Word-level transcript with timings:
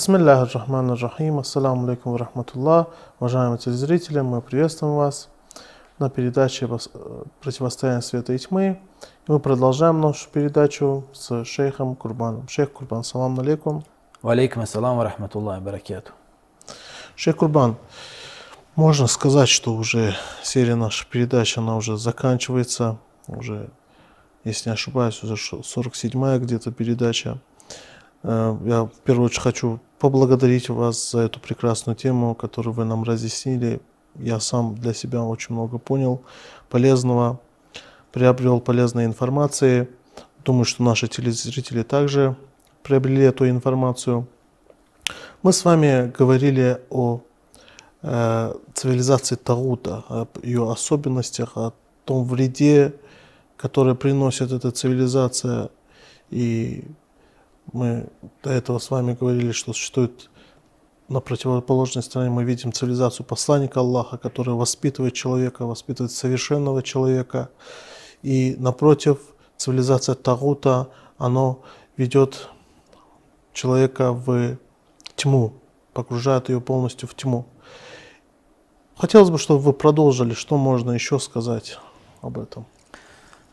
Бисмиллахи 0.00 0.56
рахмани 0.56 0.98
рахим. 0.98 1.40
Ассаламу 1.40 1.86
алейкум 1.86 2.16
рахматуллах. 2.16 2.86
Уважаемые 3.18 3.58
телезрители, 3.58 4.20
мы 4.20 4.40
приветствуем 4.40 4.94
вас 4.96 5.28
на 5.98 6.08
передаче 6.08 6.66
«Противостояние 7.42 8.00
света 8.00 8.32
и 8.32 8.38
тьмы». 8.38 8.80
И 9.28 9.30
мы 9.30 9.38
продолжаем 9.40 10.00
нашу 10.00 10.30
передачу 10.30 11.04
с 11.12 11.44
шейхом 11.44 11.96
Курбаном. 11.96 12.48
Шейх 12.48 12.72
Курбан, 12.72 13.04
салам 13.04 13.38
алейкум. 13.40 13.84
Валейкум 14.22 14.62
ассалам 14.62 14.96
ва 14.96 15.04
рахматуллахи 15.04 15.62
баракату. 15.62 16.12
Шейх 17.14 17.36
Курбан, 17.36 17.76
можно 18.76 19.06
сказать, 19.06 19.50
что 19.50 19.74
уже 19.74 20.16
серия 20.42 20.76
нашей 20.76 21.06
передач, 21.10 21.58
она 21.58 21.76
уже 21.76 21.98
заканчивается, 21.98 22.96
уже, 23.26 23.68
если 24.44 24.70
не 24.70 24.72
ошибаюсь, 24.72 25.22
уже 25.22 25.34
47-я 25.34 26.38
где-то 26.38 26.72
передача. 26.72 27.36
Э, 28.22 28.56
я 28.64 28.84
в 28.84 29.00
первую 29.04 29.26
очередь 29.26 29.42
хочу 29.42 29.80
поблагодарить 29.98 30.68
вас 30.68 31.10
за 31.10 31.20
эту 31.20 31.40
прекрасную 31.40 31.96
тему, 31.96 32.34
которую 32.34 32.74
вы 32.74 32.84
нам 32.84 33.04
разъяснили. 33.04 33.80
Я 34.16 34.40
сам 34.40 34.74
для 34.74 34.94
себя 34.94 35.22
очень 35.22 35.54
много 35.54 35.78
понял 35.78 36.22
полезного, 36.68 37.40
приобрел 38.12 38.60
полезной 38.60 39.04
информации. 39.04 39.88
Думаю, 40.44 40.64
что 40.64 40.82
наши 40.82 41.06
телезрители 41.06 41.82
также 41.82 42.36
приобрели 42.82 43.22
эту 43.22 43.48
информацию. 43.48 44.26
Мы 45.42 45.52
с 45.52 45.64
вами 45.64 46.10
говорили 46.16 46.80
о 46.90 47.20
э, 48.02 48.54
цивилизации 48.74 49.36
Таута, 49.36 50.04
об 50.08 50.28
ее 50.42 50.70
особенностях, 50.70 51.56
о 51.56 51.72
том 52.04 52.24
вреде, 52.24 52.94
который 53.56 53.94
приносит 53.94 54.52
эта 54.52 54.70
цивилизация. 54.70 55.70
И 56.30 56.84
мы 57.72 58.08
до 58.42 58.50
этого 58.50 58.78
с 58.78 58.90
вами 58.90 59.14
говорили, 59.14 59.52
что 59.52 59.72
существует 59.72 60.30
на 61.10 61.20
противоположной 61.20 62.04
стороне 62.04 62.30
мы 62.30 62.44
видим 62.44 62.72
цивилизацию 62.72 63.26
посланника 63.26 63.80
Аллаха, 63.80 64.16
который 64.16 64.54
воспитывает 64.54 65.12
человека, 65.12 65.66
воспитывает 65.66 66.12
совершенного 66.12 66.84
человека. 66.84 67.50
И 68.22 68.54
напротив, 68.58 69.18
цивилизация 69.56 70.14
Тагута, 70.14 70.88
оно 71.18 71.62
ведет 71.96 72.48
человека 73.52 74.12
в 74.12 74.56
тьму, 75.16 75.54
погружает 75.92 76.48
ее 76.48 76.60
полностью 76.60 77.08
в 77.08 77.14
тьму. 77.14 77.44
Хотелось 78.96 79.30
бы, 79.30 79.38
чтобы 79.38 79.60
вы 79.60 79.72
продолжили, 79.72 80.34
что 80.34 80.56
можно 80.56 80.92
еще 80.92 81.18
сказать 81.18 81.78
об 82.22 82.38
этом. 82.38 82.66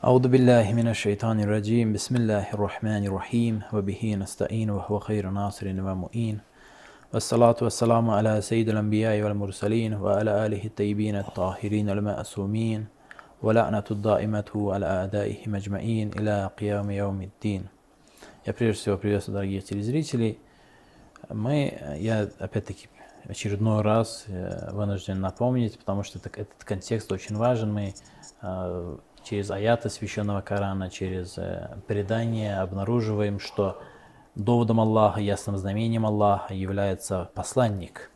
أعوذ 0.05 0.29
بالله 0.29 0.73
من 0.73 0.89
الشيطان 0.89 1.41
الرجيم 1.41 1.93
بسم 1.93 2.17
الله 2.17 2.55
الرحمن 2.55 3.07
الرحيم 3.07 3.63
وبه 3.73 4.17
نستعين 4.21 4.71
وهو 4.71 4.99
خير 4.99 5.31
ناصر 5.31 5.67
ومؤين 5.69 6.41
والصلاة 7.13 7.57
والسلام 7.63 8.11
على 8.11 8.41
سيد 8.41 8.69
الأنبياء 8.69 9.23
والمرسلين 9.23 9.95
وعلى 9.95 10.47
آله 10.47 10.65
الطيبين 10.65 11.17
الطاهرين 11.17 11.91
المأسومين 11.91 12.87
ولعنة 13.43 13.85
الدائمة 13.91 14.51
على 14.55 14.87
أعدائهم 14.87 15.55
أجمعين 15.55 16.11
إلى 16.19 16.51
قيام 16.59 16.91
يوم 16.91 17.23
الدين 17.23 17.67
Я 18.45 18.53
прежде 18.53 18.81
всего 18.81 18.97
приветствую 18.97 19.35
дорогие 19.35 19.61
телезрители. 19.61 20.37
Мы, 21.29 21.79
я 22.01 22.29
опять-таки 22.41 22.89
очередной 23.29 23.83
раз 23.83 24.25
э, 24.27 24.73
вынужден 24.73 25.21
напомнить, 25.21 25.79
потому 25.79 26.03
что 26.03 26.19
этот 26.19 26.65
контекст 26.65 27.13
очень 27.13 27.37
важен. 27.37 27.73
Мы 27.73 27.95
э, 28.43 28.97
через 29.28 29.52
аяты 29.52 29.90
священного 29.90 30.42
Корана, 30.42 30.90
через 30.90 31.38
э, 31.38 31.78
предание 31.88 32.60
обнаруживаем, 32.60 33.40
что 33.40 33.82
доводом 34.36 34.80
Аллаха, 34.80 35.20
ясным 35.20 35.58
знамением 35.58 36.06
Аллаха 36.06 36.54
является 36.54 37.30
посланник. 37.34 38.10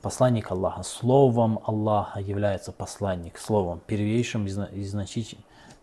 Посланник 0.00 0.50
Аллаха. 0.50 0.82
Словом 0.82 1.60
Аллаха 1.66 2.20
является 2.20 2.72
посланник. 2.72 3.36
Словом, 3.36 3.82
первейшим 3.86 4.46
и 4.46 4.84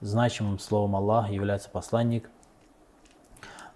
значимым 0.02 0.58
словом 0.58 0.96
Аллаха 0.96 1.32
является 1.32 1.70
посланник. 1.70 2.30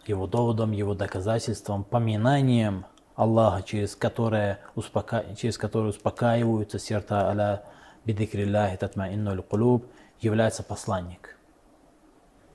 Его 0.07 0.25
доводом, 0.25 0.71
его 0.71 0.95
доказательством, 0.95 1.83
поминанием 1.83 2.85
Аллаха, 3.15 3.61
через 3.61 3.95
которое, 3.95 4.59
успока... 4.73 5.25
через 5.37 5.59
которое 5.59 5.89
успокаиваются 5.89 6.79
сердца 6.79 7.29
аля 7.29 7.63
бидикриллахи 8.03 8.77
татмаиннуль 8.77 9.43
кулуб, 9.43 9.85
является 10.21 10.63
посланник. 10.63 11.37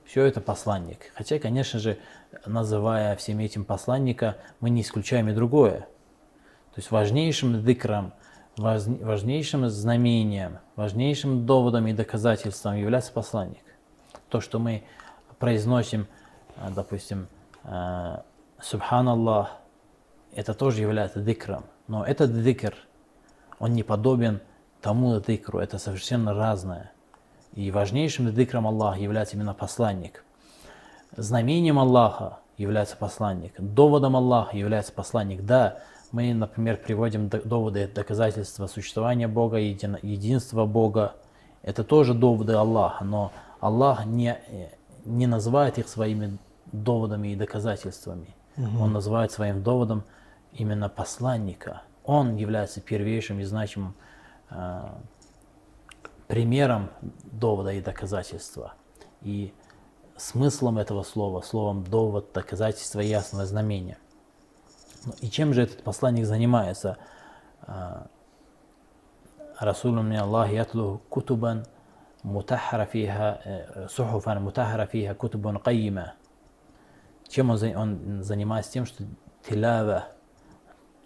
Все 0.05 0.23
это 0.23 0.39
посланник. 0.39 1.11
Хотя, 1.15 1.37
конечно 1.37 1.79
же, 1.79 1.99
называя 2.45 3.15
всем 3.17 3.39
этим 3.39 3.65
посланника, 3.65 4.37
мы 4.59 4.69
не 4.69 4.81
исключаем 4.81 5.29
и 5.29 5.33
другое. 5.33 5.79
То 5.79 6.77
есть 6.79 6.91
важнейшим 6.91 7.63
дикром, 7.63 8.13
важнейшим 8.55 9.67
знамением, 9.67 10.59
важнейшим 10.75 11.45
доводом 11.45 11.87
и 11.87 11.93
доказательством 11.93 12.75
является 12.75 13.11
посланник. 13.11 13.63
То, 14.29 14.41
что 14.41 14.59
мы 14.59 14.83
произносим, 15.39 16.07
э, 16.55 16.69
допустим, 16.73 17.27
э, 17.63 18.17
Субханаллах, 18.61 19.51
это 20.33 20.53
тоже 20.53 20.81
является 20.81 21.19
дикром. 21.19 21.65
Но 21.87 22.03
этот 22.05 22.43
дикр, 22.43 22.75
он 23.59 23.73
не 23.73 23.83
подобен 23.83 24.41
тому 24.81 25.19
дикру, 25.19 25.59
это 25.59 25.77
совершенно 25.77 26.33
разное. 26.33 26.91
И 27.53 27.71
важнейшим 27.71 28.33
дикром 28.33 28.67
Аллаха 28.67 28.99
является 28.99 29.35
именно 29.35 29.53
посланник. 29.53 30.23
Знамением 31.15 31.79
Аллаха 31.79 32.39
является 32.57 32.97
посланник. 32.97 33.53
Доводом 33.59 34.15
Аллаха 34.15 34.57
является 34.57 34.91
посланник. 34.91 35.43
Да, 35.45 35.79
мы, 36.11 36.33
например, 36.33 36.77
приводим 36.77 37.29
доводы 37.29 37.87
доказательства 37.87 38.67
существования 38.67 39.27
Бога, 39.27 39.57
единства 39.57 40.65
Бога. 40.65 41.15
Это 41.63 41.83
тоже 41.83 42.13
доводы 42.13 42.53
Аллаха, 42.53 43.03
но 43.03 43.31
Аллах 43.59 44.05
не, 44.05 44.37
не 45.05 45.27
называет 45.27 45.77
их 45.77 45.87
своими 45.87 46.37
доводами 46.71 47.29
и 47.29 47.35
доказательствами. 47.35 48.35
Угу. 48.57 48.83
Он 48.83 48.93
называет 48.93 49.31
своим 49.31 49.63
доводом 49.63 50.03
именно 50.53 50.89
посланника. 50.89 51.81
Он 52.03 52.35
является 52.35 52.81
первейшим 52.81 53.39
и 53.39 53.43
значимым 53.43 53.95
э, 54.49 54.81
примером 56.27 56.89
довода 57.23 57.71
и 57.71 57.81
доказательства. 57.81 58.73
И 59.21 59.53
смыслом 60.17 60.77
этого 60.77 61.03
слова, 61.03 61.41
словом 61.41 61.83
довод, 61.83 62.31
доказательство 62.33 62.99
и 62.99 63.07
ясное 63.07 63.45
знамение. 63.45 63.97
Ну, 65.05 65.13
и 65.21 65.29
чем 65.29 65.53
же 65.53 65.63
этот 65.63 65.83
посланник 65.83 66.25
занимается? 66.25 66.97
А, 67.61 68.07
Расулу 69.59 70.03
мне 70.03 70.19
Аллах 70.19 70.51
ятлу 70.51 71.01
кутубан 71.09 71.65
мутахара 72.23 72.85
фиха, 72.85 73.41
э, 73.43 73.87
сухуфан 73.89 74.43
мутахара 74.43 74.85
фиха 74.85 75.15
кутубан 75.15 75.57
кайима. 75.59 76.13
Чем 77.27 77.49
он, 77.49 77.59
он 77.75 78.23
занимается? 78.23 78.71
Тем, 78.71 78.85
что 78.85 79.03
тилава, 79.47 80.09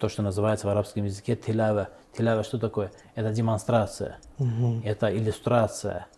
то, 0.02 0.08
что 0.08 0.22
называется 0.22 0.66
в 0.66 0.70
арабском 0.70 1.04
языке 1.04 1.36
тилава. 1.36 1.90
Тилава 2.12 2.42
что 2.42 2.58
такое? 2.58 2.90
Это 3.14 3.30
демонстрация, 3.30 4.16
угу. 4.36 4.80
это 4.84 5.16
иллюстрация. 5.16 6.08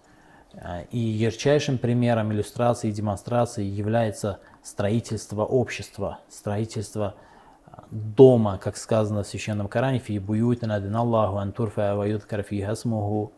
А, 0.55 0.85
и 0.91 0.99
ярчайшим 0.99 1.77
примером 1.77 2.33
иллюстрации 2.33 2.89
и 2.89 2.93
демонстрации 2.93 3.63
является 3.63 4.41
строительство 4.63 5.45
общества, 5.45 6.21
строительство 6.31 7.15
а, 7.67 7.85
дома, 7.91 8.57
как 8.57 8.79
сказано 8.79 9.23
в 9.23 9.27
Священном 9.27 9.69
Коране, 9.69 9.99
«Фи 9.99 10.19
буютин 10.19 10.73
Аллаху 10.73 11.37
антурфа 11.37 11.95
вают 11.95 12.25
карфи 12.25 12.63
хасмуху». 12.63 13.33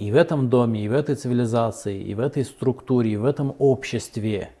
И 0.00 0.10
в 0.10 0.16
этом 0.16 0.48
доме, 0.48 0.84
и 0.84 0.88
в 0.88 0.92
этой 0.92 1.14
цивилизации, 1.14 2.02
и 2.02 2.12
в 2.14 2.18
этой 2.18 2.44
структуре, 2.44 3.12
и 3.12 3.16
в 3.16 3.24
этом 3.24 3.54
обществе– 3.60 4.50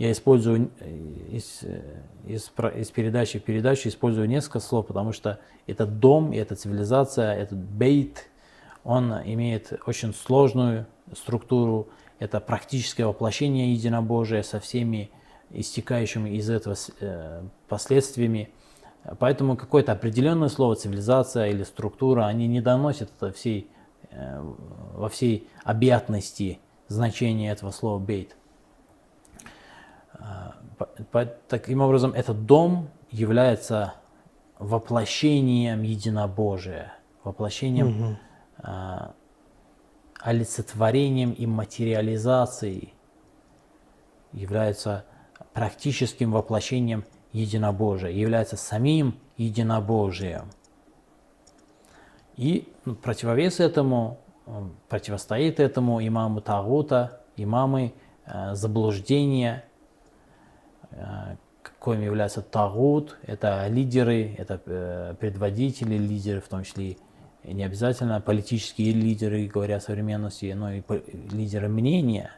я 0.00 0.12
использую 0.12 0.70
э, 0.80 0.96
из, 1.30 1.58
э, 1.62 1.82
из, 2.26 2.50
из 2.74 2.90
передачи 2.90 3.38
в 3.38 3.42
передачу 3.42 3.86
использую 3.86 4.30
несколько 4.30 4.58
слов, 4.58 4.86
потому 4.86 5.12
что 5.12 5.40
этот 5.66 6.00
дом, 6.00 6.32
эта 6.32 6.54
цивилизация, 6.54 7.34
этот 7.34 7.58
бейт, 7.58 8.30
он 8.82 9.12
имеет 9.12 9.78
очень 9.84 10.14
сложную 10.14 10.86
структуру. 11.14 11.90
Это 12.18 12.40
практическое 12.40 13.04
воплощение 13.04 13.74
единобожия 13.74 14.42
со 14.42 14.58
всеми 14.58 15.10
истекающими 15.50 16.30
из 16.30 16.48
этого 16.48 16.76
э, 17.00 17.42
последствиями. 17.68 18.48
Поэтому 19.18 19.54
какое-то 19.54 19.92
определенное 19.92 20.48
слово 20.48 20.76
цивилизация 20.76 21.48
или 21.48 21.62
структура, 21.62 22.24
они 22.24 22.46
не 22.46 22.62
доносят 22.62 23.10
это 23.18 23.32
всей, 23.32 23.68
во 24.10 25.10
всей 25.10 25.48
объятности 25.62 26.58
значения 26.88 27.50
этого 27.50 27.70
слова 27.70 27.98
бейт. 27.98 28.36
Таким 31.48 31.80
образом, 31.80 32.12
этот 32.12 32.46
дом 32.46 32.88
является 33.10 33.94
воплощением 34.58 35.82
единобожия, 35.82 36.92
воплощением, 37.24 37.88
угу. 37.88 38.16
а, 38.58 39.14
олицетворением 40.20 41.32
и 41.32 41.46
материализацией, 41.46 42.94
является 44.32 45.04
практическим 45.52 46.32
воплощением 46.32 47.04
единобожия, 47.32 48.10
является 48.10 48.56
самим 48.56 49.18
единобожием. 49.36 50.50
И 52.36 52.72
ну, 52.84 52.94
противовес 52.94 53.60
этому, 53.60 54.18
противостоит 54.88 55.60
этому 55.60 56.06
имаму 56.06 56.40
Тагута, 56.40 57.20
имамы 57.36 57.92
э, 58.26 58.54
заблуждения, 58.54 59.64
коим 61.80 62.02
является 62.02 62.42
Тагут, 62.42 63.16
это 63.22 63.66
лидеры, 63.68 64.34
это 64.38 64.60
э, 64.66 65.14
предводители, 65.18 65.96
лидеры, 65.96 66.40
в 66.40 66.48
том 66.48 66.62
числе 66.62 66.98
и 67.42 67.54
не 67.54 67.64
обязательно 67.64 68.20
политические 68.20 68.92
лидеры, 68.92 69.46
говоря 69.46 69.76
о 69.76 69.80
современности, 69.80 70.52
но 70.54 70.72
и 70.72 70.82
лидеры 71.32 71.68
мнения, 71.68 72.32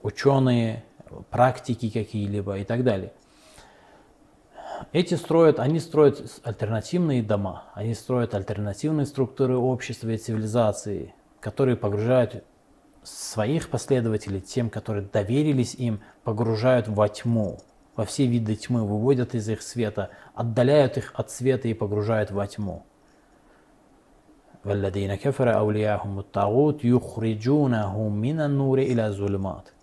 ученые, 0.00 0.84
практики 1.30 1.90
какие-либо 1.90 2.58
и 2.58 2.64
так 2.64 2.84
далее. 2.84 3.12
Эти 4.92 5.14
строят, 5.14 5.58
они 5.58 5.80
строят 5.80 6.40
альтернативные 6.44 7.22
дома, 7.22 7.64
они 7.74 7.94
строят 7.94 8.34
альтернативные 8.34 9.06
структуры 9.06 9.56
общества 9.56 10.08
и 10.10 10.16
цивилизации, 10.16 11.12
которые 11.40 11.76
погружают 11.76 12.44
своих 13.02 13.70
последователей, 13.70 14.40
тем, 14.40 14.70
которые 14.70 15.04
доверились 15.04 15.74
им, 15.74 16.00
погружают 16.22 16.86
во 16.86 17.08
тьму, 17.08 17.58
во 17.99 18.05
все 18.05 18.25
виды 18.25 18.55
тьмы, 18.55 18.85
выводят 18.85 19.35
из 19.35 19.47
их 19.49 19.61
света, 19.61 20.09
отдаляют 20.33 20.97
их 20.97 21.11
от 21.15 21.31
света 21.31 21.67
и 21.67 21.73
погружают 21.73 22.31
во 22.31 22.45
тьму. 22.47 22.83
والذين 24.65 25.15
كفر 25.15 25.57
أولياءهم 25.57 26.19
الطاغوت 26.19 26.85
يخرجونهم 26.85 28.11
من 28.17 28.39
النور 28.41 28.79
إلى 28.79 29.07
الظلمات 29.07 29.75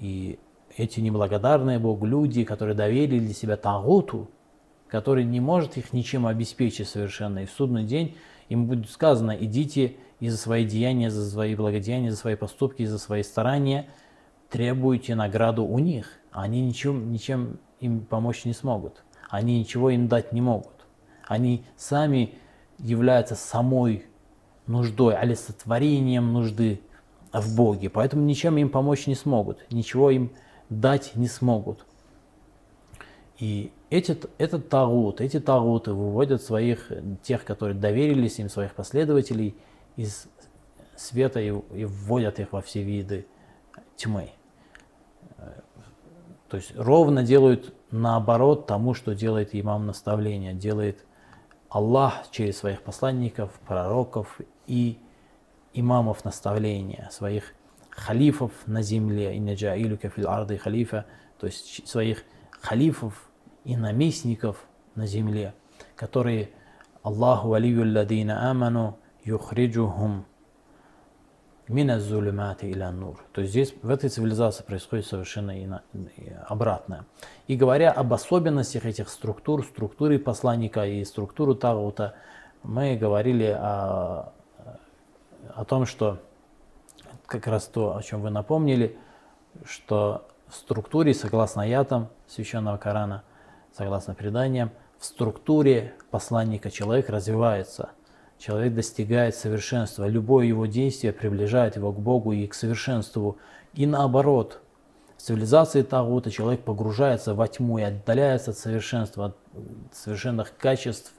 и 0.00 0.38
эти 0.76 1.00
неблагодарные 1.00 1.78
Богу 1.78 2.06
люди, 2.06 2.44
которые 2.44 2.74
доверили 2.74 3.32
себя 3.32 3.56
Тагуту, 3.56 4.30
который 4.88 5.24
не 5.24 5.40
может 5.40 5.76
их 5.76 5.92
ничем 5.92 6.26
обеспечить 6.26 6.88
совершенно. 6.88 7.40
И 7.40 7.46
в 7.46 7.50
судный 7.50 7.84
день 7.84 8.16
им 8.48 8.66
будет 8.66 8.90
сказано, 8.90 9.36
идите 9.38 9.96
и 10.20 10.28
за 10.28 10.38
свои 10.38 10.64
деяния, 10.64 11.10
за 11.10 11.28
свои 11.28 11.54
благодеяния, 11.54 12.10
за 12.10 12.16
свои 12.16 12.34
поступки, 12.34 12.84
за 12.84 12.98
свои 12.98 13.22
старания, 13.22 13.88
требуйте 14.49 15.15
награду 15.15 15.65
у 15.65 15.79
них. 15.79 16.09
Они 16.31 16.61
ничем, 16.61 17.11
ничем 17.11 17.59
им 17.79 18.01
помочь 18.05 18.45
не 18.45 18.53
смогут. 18.53 19.03
Они 19.29 19.59
ничего 19.59 19.89
им 19.89 20.07
дать 20.07 20.31
не 20.31 20.41
могут. 20.41 20.85
Они 21.27 21.63
сами 21.75 22.35
являются 22.77 23.35
самой 23.35 24.05
нуждой, 24.67 25.15
олицетворением 25.15 26.33
нужды 26.33 26.81
в 27.31 27.55
Боге. 27.55 27.89
Поэтому 27.89 28.23
ничем 28.23 28.57
им 28.57 28.69
помочь 28.69 29.07
не 29.07 29.15
смогут, 29.15 29.65
ничего 29.71 30.09
им 30.11 30.31
дать 30.69 31.15
не 31.15 31.27
смогут. 31.27 31.85
И 33.37 33.71
эти, 33.89 34.17
этот 34.37 34.69
тагут, 34.69 35.19
эти 35.19 35.39
тагуты 35.39 35.93
выводят 35.93 36.41
своих, 36.41 36.91
тех, 37.21 37.43
которые 37.43 37.77
доверились 37.77 38.39
им, 38.39 38.49
своих 38.49 38.73
последователей 38.73 39.55
из 39.97 40.27
света 40.95 41.41
и, 41.41 41.49
и 41.73 41.85
вводят 41.85 42.39
их 42.39 42.53
во 42.53 42.61
все 42.61 42.81
виды 42.81 43.25
тьмы. 43.95 44.31
То 46.49 46.57
есть 46.57 46.73
ровно 46.75 47.23
делают 47.23 47.73
наоборот 47.91 48.67
тому, 48.67 48.93
что 48.93 49.15
делает 49.15 49.49
имам 49.53 49.85
наставления, 49.87 50.53
делает 50.53 51.05
Аллах 51.69 52.29
через 52.31 52.57
своих 52.57 52.81
посланников, 52.81 53.51
пророков 53.67 54.39
и 54.67 54.99
имамов 55.73 56.23
наставления, 56.23 57.09
своих 57.11 57.53
халифов 57.89 58.51
на 58.65 58.81
земле, 58.81 59.35
инна 59.35 59.55
джаилюка 59.55 60.09
фил 60.09 60.29
арды 60.29 60.57
халифа, 60.57 61.05
то 61.39 61.47
есть 61.47 61.87
своих 61.87 62.23
халифов 62.51 63.29
и 63.63 63.75
наместников 63.75 64.65
на 64.95 65.07
земле, 65.07 65.53
которые 65.95 66.51
Аллаху 67.03 67.49
валию 67.49 67.91
ладина 67.93 68.49
аману 68.49 68.97
юхриджухум 69.23 70.25
мина 71.67 71.99
зулюмати 71.99 72.65
иля 72.65 72.91
нур. 72.91 73.23
То 73.31 73.41
есть 73.41 73.51
здесь 73.51 73.73
в 73.81 73.89
этой 73.89 74.09
цивилизации 74.09 74.63
происходит 74.63 75.05
совершенно 75.05 75.81
обратное. 76.47 77.05
И 77.47 77.55
говоря 77.55 77.91
об 77.91 78.13
особенностях 78.13 78.85
этих 78.85 79.09
структур, 79.09 79.65
структуры 79.65 80.19
посланника 80.19 80.85
и 80.85 81.03
структуру 81.03 81.55
Тагута, 81.55 82.15
мы 82.63 82.95
говорили 82.95 83.45
о, 83.45 84.33
о 85.53 85.65
том, 85.65 85.85
что 85.85 86.19
как 87.25 87.47
раз 87.47 87.65
то, 87.65 87.95
о 87.95 88.03
чем 88.03 88.21
вы 88.21 88.29
напомнили, 88.29 88.97
что 89.63 90.27
в 90.47 90.55
структуре, 90.55 91.13
согласно 91.13 91.63
аятам 91.63 92.09
Священного 92.27 92.77
Корана, 92.77 93.23
согласно 93.75 94.13
преданиям, 94.13 94.71
в 94.99 95.05
структуре 95.05 95.95
посланника 96.11 96.71
человек 96.71 97.09
развивается, 97.09 97.89
человек 98.37 98.73
достигает 98.73 99.35
совершенства. 99.35 100.07
Любое 100.07 100.45
его 100.45 100.65
действие 100.65 101.13
приближает 101.13 101.75
его 101.75 101.91
к 101.91 101.99
Богу 101.99 102.31
и 102.31 102.47
к 102.47 102.53
совершенству. 102.53 103.37
И 103.73 103.85
наоборот, 103.85 104.61
в 105.17 105.21
цивилизации 105.21 105.81
Тагута 105.81 106.31
человек 106.31 106.61
погружается 106.61 107.33
во 107.33 107.47
тьму 107.47 107.77
и 107.77 107.83
отдаляется 107.83 108.51
от 108.51 108.57
совершенства, 108.57 109.25
от 109.25 109.37
совершенных 109.93 110.55
качеств 110.57 111.13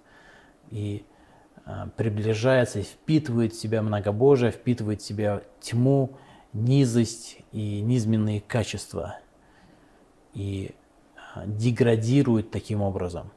и 0.70 1.04
а, 1.64 1.88
приближается 1.96 2.82
впитывает 2.82 3.52
в 3.52 3.60
себя 3.60 3.82
многобожие, 3.82 4.52
впитывает 4.52 5.00
в 5.00 5.04
себя 5.04 5.42
тьму, 5.60 6.16
низость 6.52 7.38
и 7.52 7.80
низменные 7.80 8.40
качества. 8.40 9.18
И 10.32 10.74
а, 11.34 11.44
деградирует 11.46 12.50
таким 12.50 12.82
образом. 12.82 13.30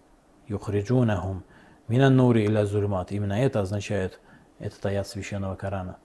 Юхриджунахум 0.47 1.43
мина 1.89 2.09
нури 2.09 2.45
иля 2.45 2.65
зульмат. 2.65 3.11
Именно 3.11 3.33
это 3.33 3.59
означает 3.59 4.19
этот 4.59 4.85
аят 4.85 5.07
священного 5.07 5.55
Корана. 5.55 5.97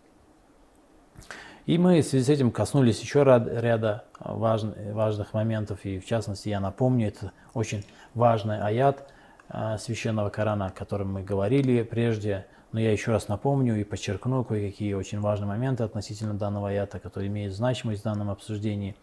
И 1.67 1.79
мы 1.79 2.01
в 2.01 2.05
связи 2.05 2.25
с 2.25 2.29
этим 2.29 2.51
коснулись 2.51 3.01
еще 3.01 3.23
ряда 3.23 4.05
важных, 4.19 5.33
моментов. 5.33 5.85
И 5.85 6.01
в 6.01 6.05
частности, 6.05 6.49
я 6.49 6.59
напомню, 6.59 7.09
это 7.09 7.33
очень 7.53 7.85
важный 8.15 8.61
аят– 8.61 9.09
а, 9.49 9.79
священного 9.79 10.31
Корана, 10.31 10.67
о 10.67 10.71
котором 10.71 11.13
мы 11.13 11.23
говорили 11.23 11.83
прежде, 11.83 12.47
но 12.73 12.81
я 12.81 12.91
еще 12.93 13.13
раз 13.13 13.29
напомню 13.29 13.79
и 13.79 13.85
подчеркну 13.85 14.43
кое-какие 14.43 14.95
очень 14.95 15.21
важные 15.21 15.49
моменты 15.49 15.85
относительно 15.85 16.35
данного 16.35 16.71
аята, 16.71 16.99
которые 16.99 17.29
имеют 17.29 17.55
значимость 17.55 18.01
в 18.01 18.05
данном 18.05 18.31
обсуждении. 18.31 18.97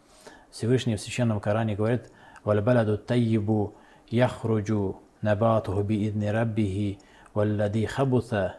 Всевышний 0.49 0.95
в 0.95 1.01
священном 1.01 1.39
Коране 1.39 1.75
говорит 1.75 2.11
«Вальбаладу 2.43 2.97
тайибу 2.97 3.75
яхруджу 4.09 4.99
набатуху 5.21 5.83
биидни 5.83 6.27
раббихи 6.27 6.99
валлади 7.33 7.85
хабута 7.85 8.55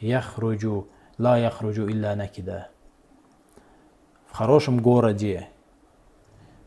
яхруджу 0.00 0.88
ла 1.18 1.38
яхруджу 1.38 1.88
илля 1.88 2.14
накида». 2.16 2.68
В 4.30 4.36
хорошем 4.36 4.80
городе, 4.80 5.48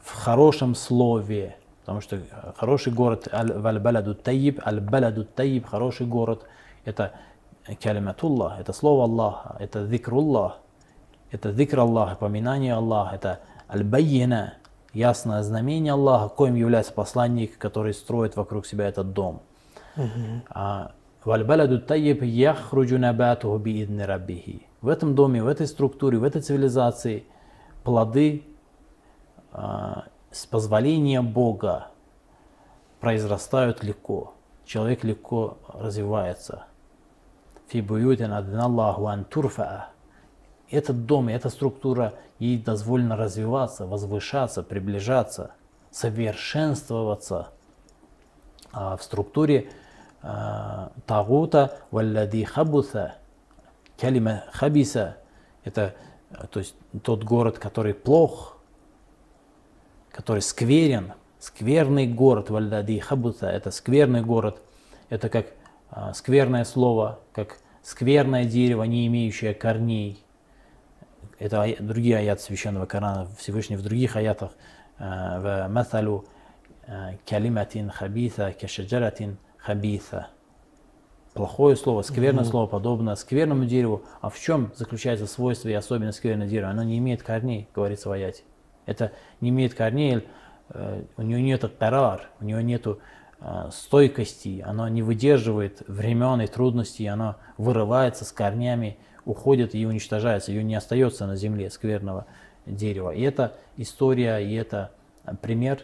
в 0.01 0.11
хорошем 0.11 0.75
слове– 0.75 1.55
Потому 1.81 2.01
что 2.01 2.19
хороший 2.57 2.93
город, 2.93 3.27
аль-баладу 3.33 4.13
таиб, 4.13 4.61
аль-баладу 4.65 5.25
таиб, 5.25 5.65
хороший 5.65 6.05
город, 6.05 6.45
это 6.85 7.13
калиматуллах, 7.81 8.59
это 8.59 8.71
слово 8.71 9.05
Аллаха, 9.05 9.57
это 9.59 9.87
зикруллах, 9.87 10.59
это 11.31 11.51
зикр 11.51 11.79
Аллаха, 11.79 12.15
поминание 12.15 12.75
Аллаха, 12.75 13.15
это 13.15 13.39
аль-байина, 13.67 14.53
ясное 14.93 15.43
знамение 15.43 15.93
Аллаха, 15.93 16.29
коим 16.29 16.55
является 16.55 16.93
посланник, 16.93 17.57
который 17.57 17.93
строит 17.93 18.35
вокруг 18.35 18.65
себя 18.65 18.87
этот 18.87 19.13
дом. 19.13 19.41
Раббихи. 24.05 24.67
В 24.81 24.87
этом 24.87 25.13
доме, 25.13 25.43
в 25.43 25.47
этой 25.47 25.67
структуре, 25.67 26.17
в 26.17 26.23
этой 26.23 26.41
цивилизации 26.41 27.25
плоды 27.83 28.43
а, 29.51 30.05
с 30.31 30.45
позволения 30.45 31.21
Бога 31.21 31.87
произрастают 32.99 33.83
легко. 33.83 34.33
Человек 34.65 35.03
легко 35.03 35.57
развивается. 35.67 36.63
Фибуютин 37.67 38.33
адналлаху 38.33 39.07
ан 39.07 39.25
турфа. 39.25 39.89
Этот 40.71 41.05
дом, 41.05 41.27
эта 41.27 41.49
структура, 41.49 42.13
ей 42.39 42.57
дозволено 42.57 43.15
развиваться, 43.15 43.85
возвышаться, 43.85 44.63
приближаться, 44.63 45.51
совершенствоваться. 45.91 47.49
А 48.71 48.97
в 48.97 49.03
структуре 49.03 49.69
э, 50.23 50.87
тагута 51.05 51.77
валлади 51.91 52.45
хабуса, 52.45 53.15
калима 53.99 54.45
хабиса, 54.51 55.17
это 55.63 55.93
то 56.51 56.59
есть 56.59 56.75
тот 57.03 57.23
город, 57.23 57.59
который 57.59 57.93
плох, 57.93 58.57
который 60.11 60.41
скверен, 60.41 61.13
скверный 61.39 62.07
город 62.07 62.49
Вальдади 62.49 62.99
Хабута, 62.99 63.47
это 63.47 63.71
скверный 63.71 64.21
город, 64.21 64.61
это 65.09 65.29
как 65.29 65.47
а, 65.89 66.13
скверное 66.13 66.63
слово, 66.63 67.19
как 67.33 67.57
скверное 67.83 68.45
дерево, 68.45 68.83
не 68.83 69.07
имеющее 69.07 69.53
корней. 69.53 70.23
Это 71.41 71.75
другие 71.79 72.17
аяты 72.17 72.43
Священного 72.43 72.85
Корана, 72.85 73.27
Всевышний 73.35 73.75
в 73.75 73.81
других 73.81 74.15
аятах, 74.15 74.51
а, 74.99 75.39
в 75.39 75.73
Маталу 75.73 76.25
э, 76.85 77.17
калиматин 77.27 77.89
хабиса 77.89 78.51
кешаджаратин 78.51 79.39
хабиса. 79.57 80.27
Плохое 81.33 81.75
слово, 81.75 82.03
скверное 82.03 82.43
слово 82.43 82.67
подобно 82.67 83.15
скверному 83.15 83.65
дереву. 83.65 84.03
А 84.21 84.29
в 84.29 84.39
чем 84.39 84.71
заключается 84.75 85.25
свойство 85.25 85.67
и 85.69 85.73
особенность 85.73 86.19
скверного 86.19 86.47
дерева? 86.47 86.69
Оно 86.69 86.83
не 86.83 86.99
имеет 86.99 87.23
корней, 87.23 87.67
говорится 87.73 88.09
в 88.09 88.11
аяте. 88.11 88.43
Это 88.85 89.11
не 89.39 89.49
имеет 89.49 89.73
корней, 89.73 90.27
э, 90.69 91.03
у 91.17 91.23
него 91.23 91.39
нет 91.39 91.65
карар, 91.79 92.29
у 92.39 92.45
него 92.45 92.61
нет 92.61 92.85
э, 92.85 93.69
стойкости, 93.71 94.63
оно 94.63 94.87
не 94.89 95.01
выдерживает 95.01 95.81
времен 95.87 96.39
и 96.41 96.45
трудностей, 96.45 97.07
оно 97.07 97.37
вырывается 97.57 98.25
с 98.25 98.31
корнями, 98.31 98.99
уходит 99.25 99.75
и 99.75 99.85
уничтожается, 99.85 100.51
ее 100.51 100.63
не 100.63 100.75
остается 100.75 101.27
на 101.27 101.35
земле 101.35 101.69
скверного 101.69 102.25
дерева. 102.65 103.11
И 103.11 103.21
это 103.21 103.55
история, 103.77 104.37
и 104.37 104.53
это 104.55 104.91
пример 105.41 105.81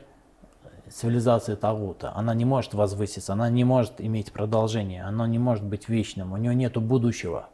цивилизации 0.89 1.55
Тагута. 1.55 2.13
Она 2.15 2.33
не 2.33 2.45
может 2.45 2.73
возвыситься, 2.73 3.33
она 3.33 3.49
не 3.49 3.63
может 3.63 3.99
иметь 3.99 4.31
продолжение, 4.31 5.03
она 5.03 5.27
не 5.27 5.39
может 5.39 5.63
быть 5.63 5.89
вечным, 5.89 6.33
у 6.33 6.37
нее 6.37 6.55
нет 6.55 6.77
будущего. 6.77 7.49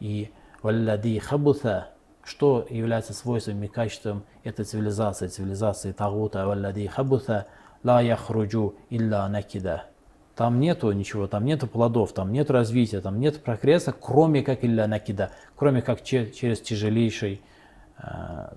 И 0.00 0.30
валлади 0.62 1.18
хабута, 1.18 1.90
что 2.24 2.66
является 2.68 3.12
свойством 3.12 3.62
и 3.62 3.68
качеством 3.68 4.24
этой 4.42 4.64
цивилизации, 4.64 5.28
цивилизации 5.28 5.92
Тагута, 5.92 6.46
валлади 6.46 6.86
хабута, 6.86 7.46
ла 7.84 8.00
яхруджу 8.00 8.74
илля 8.90 9.28
накида. 9.28 9.84
Там 10.34 10.60
нету 10.60 10.90
ничего, 10.92 11.26
там 11.26 11.44
нету 11.44 11.66
плодов, 11.66 12.12
там 12.12 12.32
нет 12.32 12.50
развития, 12.50 13.00
там 13.00 13.20
нет 13.20 13.42
прогресса, 13.42 13.92
кроме 13.92 14.42
как 14.42 14.64
илля 14.64 14.86
накида, 14.86 15.30
кроме 15.56 15.82
как 15.82 16.02
через 16.02 16.60
тяжелейший 16.60 17.42
э, 17.98 18.48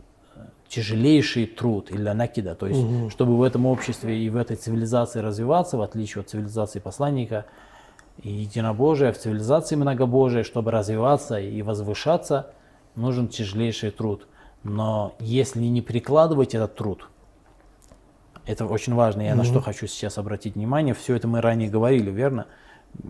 тяжелейший 0.70 1.46
труд 1.46 1.91
или 1.91 2.10
накида. 2.10 2.55
То 2.55 2.67
есть, 2.67 2.79
угу. 2.79 3.10
чтобы 3.10 3.38
в 3.38 3.44
этом 3.44 3.65
обществе 3.65 4.17
и 4.17 4.29
в 4.29 4.38
этой 4.38 4.55
цивилизации 4.55 5.20
развиваться, 5.20 5.77
в 5.77 5.82
отличие 5.82 6.22
от 6.22 6.29
цивилизации 6.29 6.79
посланника 6.79 7.46
и 8.22 8.32
единобожия, 8.32 9.12
в 9.12 9.17
цивилизации 9.17 9.75
многобожия, 9.75 10.44
чтобы 10.44 10.72
развиваться 10.72 11.39
и 11.39 11.62
возвышаться, 11.62 12.51
нужен 12.96 13.27
тяжелейший 13.27 13.91
труд. 13.91 14.27
Но 14.63 15.13
если 15.20 15.62
не 15.62 15.82
прикладывать 15.82 16.55
этот 16.55 16.75
труд, 16.75 17.08
это 18.46 18.66
очень 18.66 18.94
важно. 18.94 19.22
Я 19.22 19.32
угу. 19.32 19.40
на 19.40 19.44
что 19.44 19.62
хочу 19.62 19.88
сейчас 19.88 20.18
обратить 20.18 20.56
внимание. 20.56 20.94
Все 20.94 21.16
это 21.16 21.28
мы 21.28 21.42
ранее 21.42 21.70
говорили, 21.70 22.12
верно? 22.12 22.48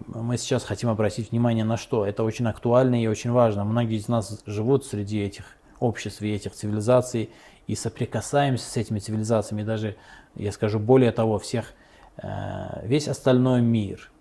Мы 0.08 0.38
сейчас 0.38 0.64
хотим 0.64 0.90
обратить 0.90 1.32
внимание 1.32 1.64
на 1.64 1.78
что? 1.78 2.06
Это 2.06 2.24
очень 2.24 2.48
актуально 2.48 3.02
и 3.02 3.08
очень 3.08 3.32
важно. 3.32 3.64
Многие 3.64 3.98
из 3.98 4.08
нас 4.08 4.42
живут 4.46 4.86
среди 4.86 5.22
этих 5.22 5.46
обществ 5.80 6.22
и 6.22 6.34
этих 6.34 6.54
цивилизаций 6.54 7.30
и 7.68 7.76
соприкасаемся 7.76 8.70
с 8.70 8.78
этими 8.78 9.00
цивилизациями, 9.00 9.64
даже, 9.64 9.96
я 10.36 10.52
скажу 10.52 10.80
более 10.80 11.12
того, 11.12 11.40
всех, 11.40 11.74
э, 12.18 12.86
весь 12.86 13.08
остальной 13.08 13.62
мир, 13.62 14.12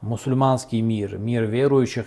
мусульманский 0.00 0.80
мир, 0.80 1.18
мир 1.18 1.44
верующих, 1.44 2.06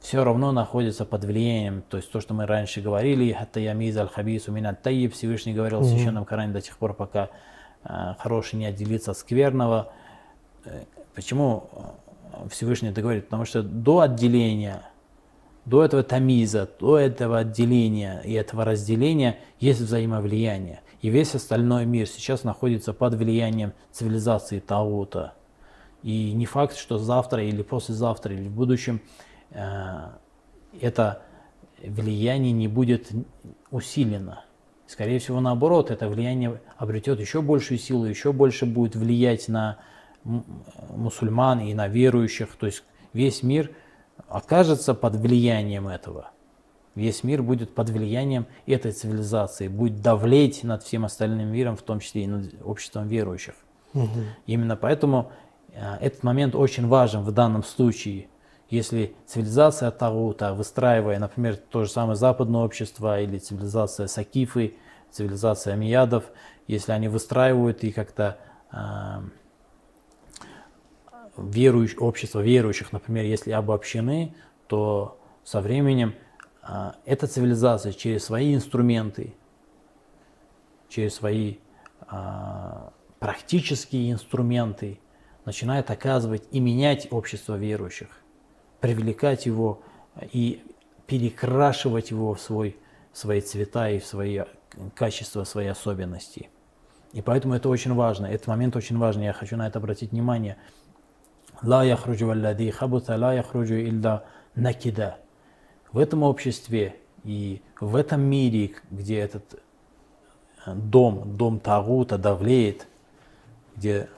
все 0.00 0.24
равно 0.24 0.50
находится 0.50 1.04
под 1.04 1.24
влиянием, 1.24 1.82
то 1.88 1.96
есть 1.96 2.10
то, 2.10 2.20
что 2.20 2.34
мы 2.34 2.46
раньше 2.46 2.80
говорили, 2.80 3.32
хатта 3.32 3.60
ямиз 3.60 3.96
аль 3.96 4.08
хабису 4.08 4.50
мин 4.50 4.66
таиб, 4.82 5.14
Всевышний 5.14 5.54
говорил 5.54 5.80
в 5.80 5.84
Священном 5.84 6.24
Коране 6.24 6.52
до 6.52 6.60
тех 6.60 6.76
пор, 6.76 6.92
пока 6.94 7.30
э, 7.84 8.14
хороший 8.18 8.56
не 8.56 8.66
отделится 8.66 9.12
от 9.12 9.18
скверного. 9.18 9.92
Э, 10.64 10.84
почему 11.14 11.68
Всевышний 12.50 12.88
это 12.88 13.02
говорит? 13.02 13.24
Потому 13.24 13.44
что 13.44 13.62
до 13.62 14.00
отделения 14.00 14.82
до 15.64 15.84
этого 15.84 16.02
тамиза, 16.02 16.68
до 16.80 16.98
этого 16.98 17.38
отделения 17.38 18.20
и 18.24 18.32
этого 18.32 18.64
разделения 18.64 19.38
есть 19.60 19.80
взаимовлияние. 19.80 20.80
И 21.02 21.08
весь 21.08 21.34
остальной 21.34 21.84
мир 21.84 22.06
сейчас 22.06 22.44
находится 22.44 22.92
под 22.92 23.14
влиянием 23.14 23.72
цивилизации 23.92 24.60
Таута. 24.60 25.34
И 26.02 26.32
не 26.32 26.46
факт, 26.46 26.76
что 26.76 26.98
завтра 26.98 27.44
или 27.44 27.62
послезавтра 27.62 28.34
или 28.34 28.48
в 28.48 28.52
будущем 28.52 29.00
э, 29.50 30.08
это 30.80 31.22
влияние 31.80 32.52
не 32.52 32.66
будет 32.66 33.10
усилено. 33.70 34.44
Скорее 34.92 35.18
всего, 35.18 35.40
наоборот, 35.40 35.90
это 35.90 36.08
влияние 36.08 36.60
обретет 36.76 37.18
еще 37.18 37.42
большую 37.42 37.78
силу, 37.78 38.04
еще 38.04 38.32
больше 38.32 38.66
будет 38.66 38.94
влиять 38.94 39.48
на 39.48 39.78
мусульман 40.24 41.60
и 41.60 41.74
на 41.74 41.88
верующих. 41.88 42.54
То 42.56 42.66
есть 42.66 42.84
весь 43.12 43.42
мир– 43.42 43.70
окажется 44.28 44.94
под 44.94 45.16
влиянием 45.16 45.88
этого. 45.88 46.30
Весь 46.94 47.24
мир 47.24 47.42
будет 47.42 47.74
под 47.74 47.88
влиянием 47.88 48.46
этой 48.66 48.92
цивилизации, 48.92 49.68
будет 49.68 50.02
давлеть 50.02 50.62
над 50.62 50.82
всем 50.82 51.04
остальным 51.04 51.48
миром, 51.48 51.76
в 51.76 51.82
том 51.82 52.00
числе 52.00 52.24
и 52.24 52.26
над 52.26 52.54
обществом 52.64 53.08
верующих. 53.08 53.54
Угу. 53.94 54.20
Именно 54.46 54.76
поэтому 54.76 55.32
э, 55.72 55.96
этот 56.00 56.22
момент 56.22 56.54
очень 56.54 56.86
важен 56.86 57.22
в 57.22 57.32
данном 57.32 57.62
случае. 57.62 58.28
Если 58.68 59.14
цивилизация 59.26 59.90
Тагута, 59.90 60.54
выстраивая, 60.54 61.18
например, 61.18 61.56
то 61.56 61.84
же 61.84 61.90
самое 61.90 62.16
западное 62.16 62.62
общество 62.62 63.20
или 63.20 63.38
цивилизация 63.38 64.06
Сакифы, 64.06 64.74
цивилизация 65.12 65.74
Амиядов, 65.74 66.24
если 66.66 66.92
они 66.92 67.08
выстраивают 67.08 67.84
и 67.84 67.92
как-то 67.92 68.38
э, 68.72 68.76
верующ, 71.36 71.94
общество 71.98 72.40
верующих, 72.40 72.92
например, 72.92 73.24
если 73.24 73.52
обобщены, 73.52 74.34
то 74.66 75.18
со 75.44 75.60
временем 75.60 76.14
а, 76.62 76.96
эта 77.04 77.26
цивилизация 77.26 77.92
через 77.92 78.24
свои 78.24 78.54
инструменты, 78.54 79.34
через 80.88 81.14
свои 81.14 81.56
а, 82.06 82.92
практические 83.18 84.12
инструменты 84.12 85.00
начинает 85.44 85.90
оказывать 85.90 86.44
и 86.52 86.60
менять 86.60 87.08
общество 87.10 87.56
верующих, 87.56 88.08
привлекать 88.80 89.46
его 89.46 89.82
и 90.32 90.62
перекрашивать 91.06 92.10
его 92.10 92.34
в, 92.34 92.40
свой, 92.40 92.76
свои 93.12 93.40
цвета 93.40 93.90
и 93.90 94.00
свои 94.00 94.42
качества, 94.94 95.44
в 95.44 95.48
свои 95.48 95.66
особенности. 95.66 96.50
И 97.12 97.20
поэтому 97.20 97.54
это 97.54 97.68
очень 97.68 97.94
важно, 97.94 98.26
этот 98.26 98.46
момент 98.46 98.74
очень 98.76 98.98
важный, 98.98 99.26
я 99.26 99.32
хочу 99.32 99.56
на 99.56 99.66
это 99.66 99.78
обратить 99.78 100.12
внимание– 100.12 100.56
ла 101.62 101.84
яхруджу 101.84 102.26
валлади 102.26 102.70
хабута 102.70 103.16
ла 103.16 103.34
яхруджу 103.34 103.74
илля 103.74 104.24
накида. 104.54 105.18
В 105.92 105.98
этом 105.98 106.22
обществе 106.22 106.96
и 107.24 107.62
в 107.80 107.96
этом 107.96 108.22
мире, 108.22 108.72
где 108.90 109.18
этот 109.18 109.60
э, 110.66 110.74
дом, 110.74 111.36
дом 111.36 111.60
Тагута 111.60 112.18
давлеет, 112.18 112.88
где 113.76 114.08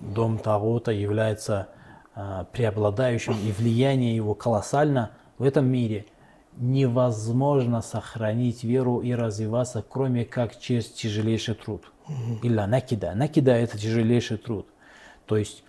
дом 0.00 0.38
Тагута 0.38 0.92
является 0.92 1.68
э, 2.14 2.44
преобладающим 2.52 3.34
и 3.44 3.52
влияние 3.52 4.16
его 4.16 4.34
колоссально, 4.34 5.10
в 5.38 5.42
этом 5.42 5.66
мире 5.66 6.06
невозможно 6.56 7.82
сохранить 7.82 8.64
веру 8.64 9.00
и 9.00 9.12
развиваться, 9.12 9.84
кроме 9.88 10.24
как 10.24 10.58
через 10.58 10.86
тяжелейший 10.86 11.54
труд. 11.54 11.90
Илля 12.42 12.66
накида. 12.66 13.14
Накида– 13.14 13.52
это 13.52 13.78
тяжелейший 13.78 14.38
труд. 14.38 14.66
То 15.26 15.36
есть 15.36 15.64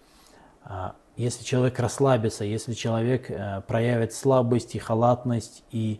а, 0.63 0.95
если 1.17 1.43
человек 1.43 1.79
расслабится, 1.79 2.45
если 2.45 2.73
человек 2.73 3.31
э, 3.31 3.61
проявит 3.67 4.13
слабость 4.13 4.75
и 4.75 4.79
халатность 4.79 5.63
и 5.71 5.99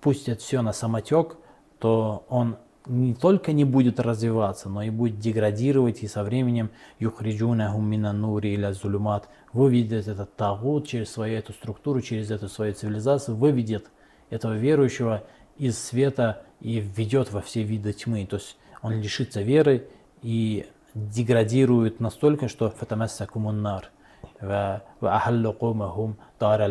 пустит 0.00 0.40
все 0.40 0.62
на 0.62 0.72
самотек, 0.72 1.36
то 1.80 2.24
он 2.28 2.56
не 2.86 3.14
только 3.14 3.52
не 3.52 3.64
будет 3.64 3.98
развиваться, 3.98 4.68
но 4.68 4.82
и 4.82 4.90
будет 4.90 5.18
деградировать, 5.18 6.02
и 6.02 6.08
со 6.08 6.22
временем 6.22 6.70
юхриджуна 7.00 7.72
гуммина 7.72 8.12
нури 8.12 8.54
или 8.54 8.70
зулюмат 8.72 9.28
выведет 9.52 10.06
этот 10.06 10.36
тагут 10.36 10.86
через 10.86 11.10
свою 11.10 11.38
эту 11.38 11.52
структуру, 11.52 12.00
через 12.00 12.30
эту 12.30 12.48
свою 12.48 12.74
цивилизацию, 12.74 13.36
выведет 13.36 13.90
этого 14.32 14.54
верующего 14.54 15.24
из 15.58 15.78
света 15.78 16.42
и 16.60 16.80
введет 16.80 17.30
во 17.30 17.42
все 17.42 17.62
виды 17.62 17.92
тьмы. 17.92 18.26
То 18.26 18.36
есть 18.36 18.56
он 18.80 19.00
лишится 19.00 19.42
веры 19.42 19.88
и 20.22 20.66
деградирует 20.94 22.00
настолько, 22.00 22.48
что 22.48 22.70
фатамасса 22.70 23.26
кумуннар, 23.26 23.90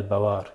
бавар, 0.03 0.51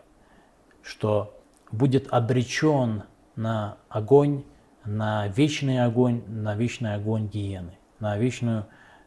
что 0.83 1.39
будет 1.71 2.09
обречен 2.13 3.05
на 3.37 3.77
огонь, 3.89 4.45
на 4.85 5.29
вечный 5.29 5.85
огонь, 5.85 6.23
на 6.27 6.55
вечный 6.55 6.95
огонь 6.95 7.29
гиены, 7.29 7.79
на, 8.01 8.19
вечную, 8.19 8.67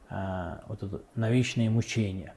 а, 0.09 0.63
вот 0.67 0.83
это, 0.83 1.01
на 1.15 1.29
вечные 1.29 1.69
мучения. 1.69 2.33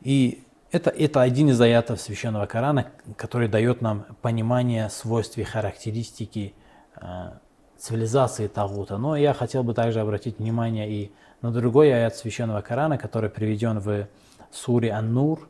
И 0.00 0.45
это, 0.76 0.90
это 0.90 1.22
один 1.22 1.48
из 1.48 1.60
аятов 1.60 2.00
Священного 2.00 2.46
Корана, 2.46 2.92
который 3.16 3.48
дает 3.48 3.80
нам 3.80 4.04
понимание 4.20 4.90
свойств 4.90 5.38
и 5.38 5.42
характеристики 5.42 6.54
э, 6.96 7.30
цивилизации 7.78 8.46
Тагута. 8.46 8.98
Но 8.98 9.16
я 9.16 9.32
хотел 9.32 9.62
бы 9.64 9.72
также 9.72 10.00
обратить 10.00 10.38
внимание 10.38 10.90
и 10.90 11.12
на 11.40 11.50
другой 11.50 11.92
аят 11.92 12.14
Священного 12.16 12.60
Корана, 12.60 12.98
который 12.98 13.30
приведен 13.30 13.78
в 13.78 14.06
суре 14.50 14.92
Ан-Нур. 14.92 15.48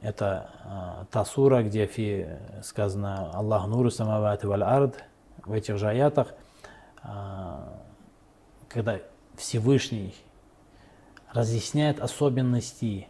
Это 0.00 0.50
э, 0.64 1.04
та 1.12 1.24
сура, 1.24 1.62
где 1.62 1.86
фи 1.86 2.26
сказано 2.62 3.30
Аллах 3.32 3.66
нуру 3.68 3.90
самавати 3.90 4.46
валь 4.46 4.64
ард. 4.64 5.04
В 5.44 5.52
этих 5.52 5.78
же 5.78 5.88
аятах, 5.88 6.34
э, 7.04 7.08
когда 8.68 8.98
Всевышний 9.36 10.14
разъясняет 11.32 12.00
особенности, 12.00 13.08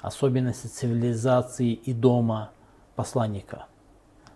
особенности 0.00 0.66
цивилизации 0.66 1.72
и 1.72 1.92
дома 1.92 2.50
посланника, 2.96 3.66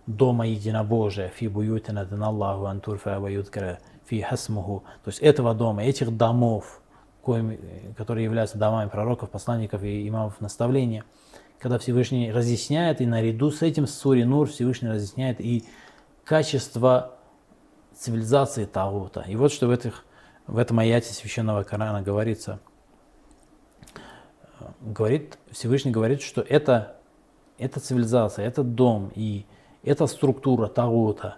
дома 0.07 0.47
единобожия, 0.47 1.29
фи 1.29 1.47
буютина 1.47 2.07
Аллаху 2.11 2.65
антурфа 2.65 3.19
ваюткара 3.19 3.79
фи 4.05 4.21
хасмуху, 4.21 4.83
то 5.03 5.09
есть 5.09 5.19
этого 5.19 5.53
дома, 5.53 5.83
этих 5.83 6.15
домов, 6.15 6.81
которые 7.97 8.25
являются 8.25 8.57
домами 8.57 8.89
пророков, 8.89 9.29
посланников 9.29 9.83
и 9.83 10.07
имамов 10.07 10.41
наставления, 10.41 11.05
когда 11.59 11.79
Всевышний 11.79 12.31
разъясняет, 12.31 12.99
и 12.99 13.05
наряду 13.05 13.49
с 13.49 13.61
этим 13.61 13.87
Сури 13.87 14.23
Нур 14.23 14.49
Всевышний 14.49 14.89
разъясняет 14.89 15.39
и 15.39 15.63
качество 16.25 17.15
цивилизации 17.97 18.65
Тагута. 18.65 19.23
И 19.27 19.35
вот 19.35 19.53
что 19.53 19.67
в, 19.67 19.71
этих, 19.71 20.03
в 20.47 20.57
этом 20.57 20.79
аяте 20.79 21.13
священного 21.13 21.63
Корана 21.63 22.01
говорится. 22.01 22.59
Говорит, 24.81 25.37
Всевышний 25.51 25.91
говорит, 25.91 26.21
что 26.21 26.41
это, 26.41 26.97
эта 27.57 27.79
цивилизация, 27.79 28.45
этот 28.45 28.75
дом 28.75 29.11
и 29.15 29.45
эта 29.83 30.07
структура 30.07 30.67
Тагута 30.67 31.37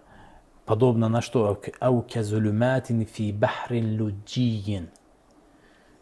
подобна 0.65 1.09
на 1.09 1.21
что? 1.21 1.59
Аукязулюматин 1.79 3.05
фи 3.05 3.31
бахрин 3.31 3.95
люджиин. 3.95 4.89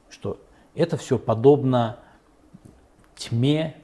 Что 0.10 0.39
это 0.75 0.98
все 0.98 1.18
подобно 1.18 2.00
тьме 3.15 3.75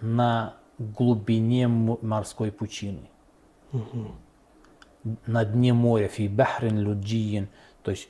на 0.00 0.54
глубине 0.78 1.68
морской 1.68 2.52
пучины. 2.52 3.08
Угу 3.72 4.12
на 5.26 5.44
дне 5.44 5.72
моря, 5.72 6.08
фи 6.08 6.28
бахрин 6.28 6.78
люджиин, 6.78 7.48
то 7.82 7.90
есть 7.90 8.08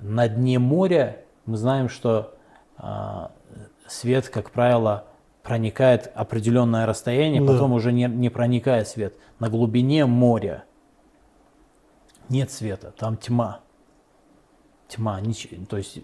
на 0.00 0.28
дне 0.28 0.58
моря 0.58 1.24
мы 1.44 1.56
знаем, 1.56 1.88
что 1.88 2.34
э, 2.78 3.28
свет, 3.88 4.28
как 4.28 4.50
правило, 4.50 5.06
проникает 5.42 6.10
определенное 6.14 6.86
расстояние, 6.86 7.40
да. 7.40 7.52
потом 7.52 7.72
уже 7.72 7.92
не, 7.92 8.04
не 8.04 8.28
проникает 8.28 8.88
свет. 8.88 9.14
На 9.38 9.48
глубине 9.48 10.06
моря 10.06 10.64
нет 12.28 12.50
света, 12.50 12.92
там 12.96 13.16
тьма. 13.16 13.60
Тьма, 14.88 15.20
ничего, 15.20 15.64
то 15.66 15.76
есть 15.76 16.00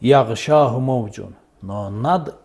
Ягшаху 0.00 0.80
Мауджун. 0.80 1.36
Но 1.60 1.88
над 1.90 2.36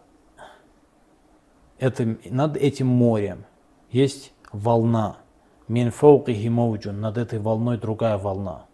этим, 1.77 2.19
над 2.25 2.55
этим 2.57 2.87
морем 2.87 3.45
есть 3.91 4.31
волна. 4.51 5.17
Мин 5.67 5.91
фаукихи 5.91 6.47
мауджун, 6.47 6.99
над 6.99 7.17
этой 7.17 7.39
волной 7.39 7.77
другая 7.77 8.17
волна. 8.17 8.65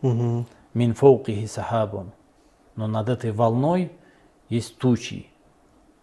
Мин 0.00 0.94
фаукихи 0.94 1.46
сахабун. 1.46 2.12
Но 2.76 2.86
над 2.86 3.08
этой 3.08 3.32
волной 3.32 3.92
есть 4.48 4.78
тучи. 4.78 5.28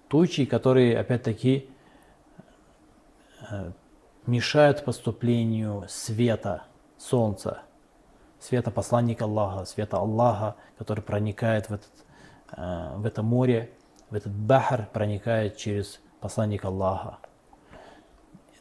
Тучи, 0.08 0.46
которые, 0.46 0.98
опять-таки, 0.98 1.70
э, 3.50 3.72
мешают 4.26 4.84
поступлению 4.86 5.86
света, 5.88 6.64
солнца, 6.98 7.62
света 8.40 8.72
посланника 8.72 9.26
Аллаха, 9.26 9.66
света 9.66 9.98
Аллаха, 9.98 10.56
который 10.78 11.04
проникает 11.04 11.70
в, 11.70 11.74
этот, 11.74 11.92
э, 12.56 12.96
в 12.98 13.06
это 13.06 13.24
море, 13.24 13.72
в 14.10 14.16
этот 14.16 14.34
бахар, 14.34 14.88
проникает 14.92 15.58
через 15.58 16.00
посланника 16.20 16.68
Аллаха 16.68 17.20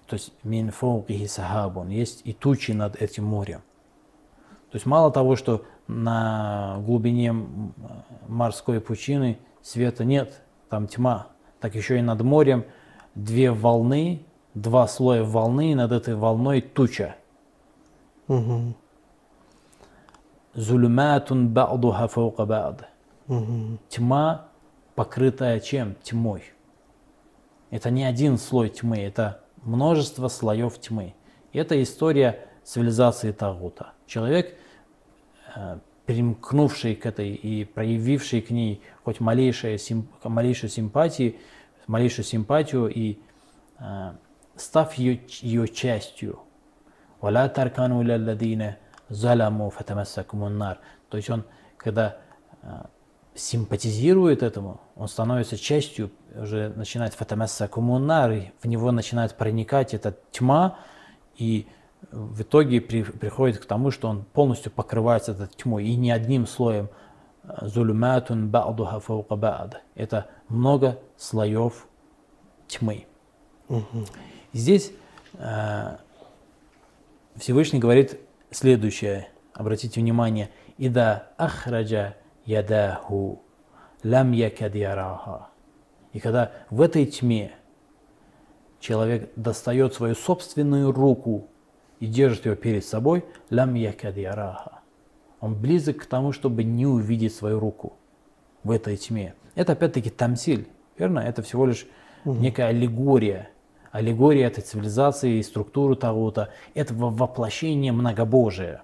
то 0.09 0.15
есть 0.15 0.33
мин 0.43 0.71
фоукихи 0.71 1.27
сахабун, 1.27 1.91
есть 1.91 2.23
и 2.25 2.33
тучи 2.33 2.73
над 2.73 2.97
этим 2.97 3.25
морем. 3.25 3.61
То 4.71 4.77
есть 4.77 4.87
мало 4.87 5.13
того, 5.13 5.37
что 5.37 5.65
на 5.89 6.79
глубине 6.87 7.35
морской 8.29 8.81
пучины 8.81 9.39
света 9.63 10.05
нет, 10.05 10.43
там 10.69 10.87
тьма, 10.87 11.29
так 11.61 11.75
еще 11.75 11.99
и 11.99 12.03
над 12.03 12.23
морем 12.23 12.65
две 13.15 13.51
волны, 13.51 14.23
два 14.55 14.87
слоя 14.87 15.25
волны, 15.25 15.73
и 15.73 15.75
над 15.75 15.93
этой 15.93 16.15
волной 16.15 16.61
туча. 16.61 17.17
Зулюматун 20.55 21.49
ба'духа 21.49 22.09
фаука 22.09 22.45
ба'д. 22.45 22.85
Тьма, 23.89 24.49
покрытая 24.95 25.61
чем? 25.61 25.95
Тьмой. 26.03 26.43
Это 27.71 27.91
не 27.91 28.05
один 28.05 28.39
слой 28.39 28.69
тьмы, 28.69 28.99
это 28.99 29.43
множество 29.63 30.29
слоев 30.29 30.79
тьмы. 30.79 31.15
Это 31.53 31.83
история 31.83 32.47
цивилизации 32.65 33.33
Тагута. 33.33 33.93
Человек, 34.07 34.57
э, 35.55 35.79
примкнувший 36.07 36.95
к 36.95 37.07
этой 37.07 37.35
и 37.35 37.65
проявивший 37.65 38.41
к 38.41 38.51
ней 38.51 38.83
хоть 39.05 39.21
малейшую, 39.21 39.79
симп, 39.79 40.11
малейшую 40.25 40.71
симпатию, 40.71 41.35
малейшую 41.87 42.25
симпатию 42.25 42.89
и 42.89 43.19
э, 43.79 44.13
став 44.57 44.95
ее, 44.95 45.21
ее 45.43 45.69
частью. 45.69 46.41
«Валя 47.21 47.49
таркану 47.49 48.03
ладина 48.03 48.79
заламу 49.09 49.71
фатамассакумуннар». 49.71 50.79
То 51.09 51.17
есть 51.17 51.31
он, 51.31 51.45
когда 51.77 52.19
э, 52.63 52.85
симпатизирует 53.35 54.43
этому, 54.43 54.81
он 54.97 55.09
становится 55.09 55.57
частью, 55.57 56.11
уже 56.35 56.71
начинает 56.71 57.15
фатамесса 57.15 57.69
коммунар, 57.69 58.53
в 58.61 58.67
него 58.67 58.93
начинает 58.93 59.37
проникать 59.37 59.95
эта 59.95 60.17
тьма, 60.33 60.79
и 61.37 61.69
в 62.11 62.43
итоге 62.43 62.81
при, 62.81 63.03
приходит 63.03 63.59
к 63.59 63.67
тому, 63.67 63.91
что 63.91 64.09
он 64.09 64.25
полностью 64.25 64.73
покрывается 64.73 65.33
этой 65.33 65.49
тьмой, 65.49 65.87
и 65.87 65.97
не 65.97 66.11
одним 66.11 66.47
слоем. 66.47 66.89
Зулюматун 67.63 68.51
ба'духа 68.51 69.01
фаука 69.01 69.35
ба'д. 69.35 69.77
Это 69.95 70.27
много 70.49 70.99
слоев 71.17 71.87
тьмы. 72.67 73.07
Угу. 73.69 74.07
Здесь 74.53 74.93
э, 75.35 75.97
Всевышний 77.37 77.79
говорит 77.79 78.19
следующее. 78.51 79.29
Обратите 79.55 80.01
внимание. 80.01 80.51
Ида 80.77 81.29
ахраджа 81.37 82.17
ядаху 82.45 83.43
лам 84.05 84.33
якад 84.33 84.75
яраха. 84.75 85.49
И 86.13 86.21
когда 86.21 86.53
в 86.71 86.81
этой 86.81 87.07
тьме 87.07 87.53
человек 88.81 89.33
достает 89.37 89.95
свою 89.95 90.15
собственную 90.15 90.93
руку 90.93 91.49
и 92.01 92.07
держит 92.07 92.47
ее 92.47 92.57
перед 92.57 92.85
собой, 92.85 93.25
лам 93.51 93.75
якад 93.75 94.17
яраха. 94.17 94.81
Он 95.41 95.55
близок 95.55 95.99
к 95.99 96.07
тому, 96.07 96.33
чтобы 96.33 96.65
не 96.65 96.87
увидеть 96.87 97.35
свою 97.35 97.61
руку 97.61 97.95
в 98.65 98.71
этой 98.71 98.97
тьме. 98.97 99.35
Это 99.55 99.73
опять-таки 99.73 100.11
тамсиль, 100.11 100.69
верно? 100.99 101.21
Это 101.21 101.43
всего 101.43 101.67
лишь 101.67 101.87
некая 102.25 102.69
аллегория. 102.69 103.51
Аллегория 103.91 104.47
этой 104.47 104.63
цивилизации 104.63 105.39
и 105.39 105.43
структуры 105.43 105.97
Тагута. 105.97 106.51
Это 106.75 106.93
воплощение 106.95 107.93
многобожия, 107.93 108.83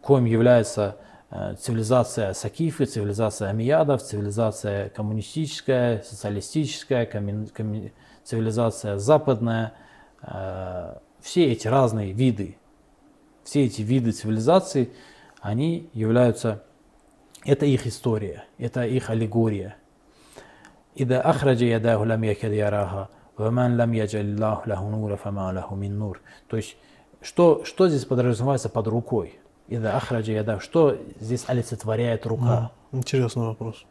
коим 0.00 0.24
является 0.24 0.96
Э, 1.34 1.54
цивилизация 1.58 2.34
Сакифы, 2.34 2.84
цивилизация 2.84 3.48
Амиядов, 3.48 4.02
цивилизация 4.02 4.90
коммунистическая, 4.90 6.02
социалистическая, 6.02 7.06
комми, 7.06 7.46
комми, 7.46 7.94
цивилизация 8.22 8.98
западная, 8.98 9.72
э, 10.20 10.94
все 11.21 11.51
эти 11.51 11.67
разные 11.67 12.11
виды, 12.11 12.57
все 13.43 13.65
эти 13.65 13.81
виды 13.81 14.11
цивилизаций, 14.11 14.91
они 15.41 15.89
являются, 15.93 16.63
это 17.43 17.65
их 17.65 17.87
история, 17.87 18.45
это 18.57 18.85
их 18.85 19.09
аллегория. 19.09 19.77
إذا 20.99 21.29
أخرج 21.29 21.61
يداه 21.61 22.05
لم 22.05 22.23
يكد 22.23 22.51
يراها 22.51 23.09
ومن 23.39 23.77
لم 23.77 23.93
يجعل 23.93 24.21
الله 24.21 24.61
له 24.65 24.89
نورا 24.89 25.15
فما 25.15 25.51
له 25.51 25.75
من 25.75 25.99
نور. 25.99 26.19
То 26.47 26.57
есть, 26.57 26.75
что, 27.21 27.63
что 27.65 27.87
здесь 27.87 28.05
подразумевается 28.05 28.69
под 28.69 28.87
рукой? 28.87 29.39
Ида 29.67 29.97
ахраджа 29.97 30.31
яда. 30.31 30.59
Что 30.59 30.97
здесь 31.19 31.43
олицетворяет 31.47 32.25
рука? 32.25 32.71
Ну, 32.91 32.99
интересный 32.99 33.47
вопрос. 33.47 33.85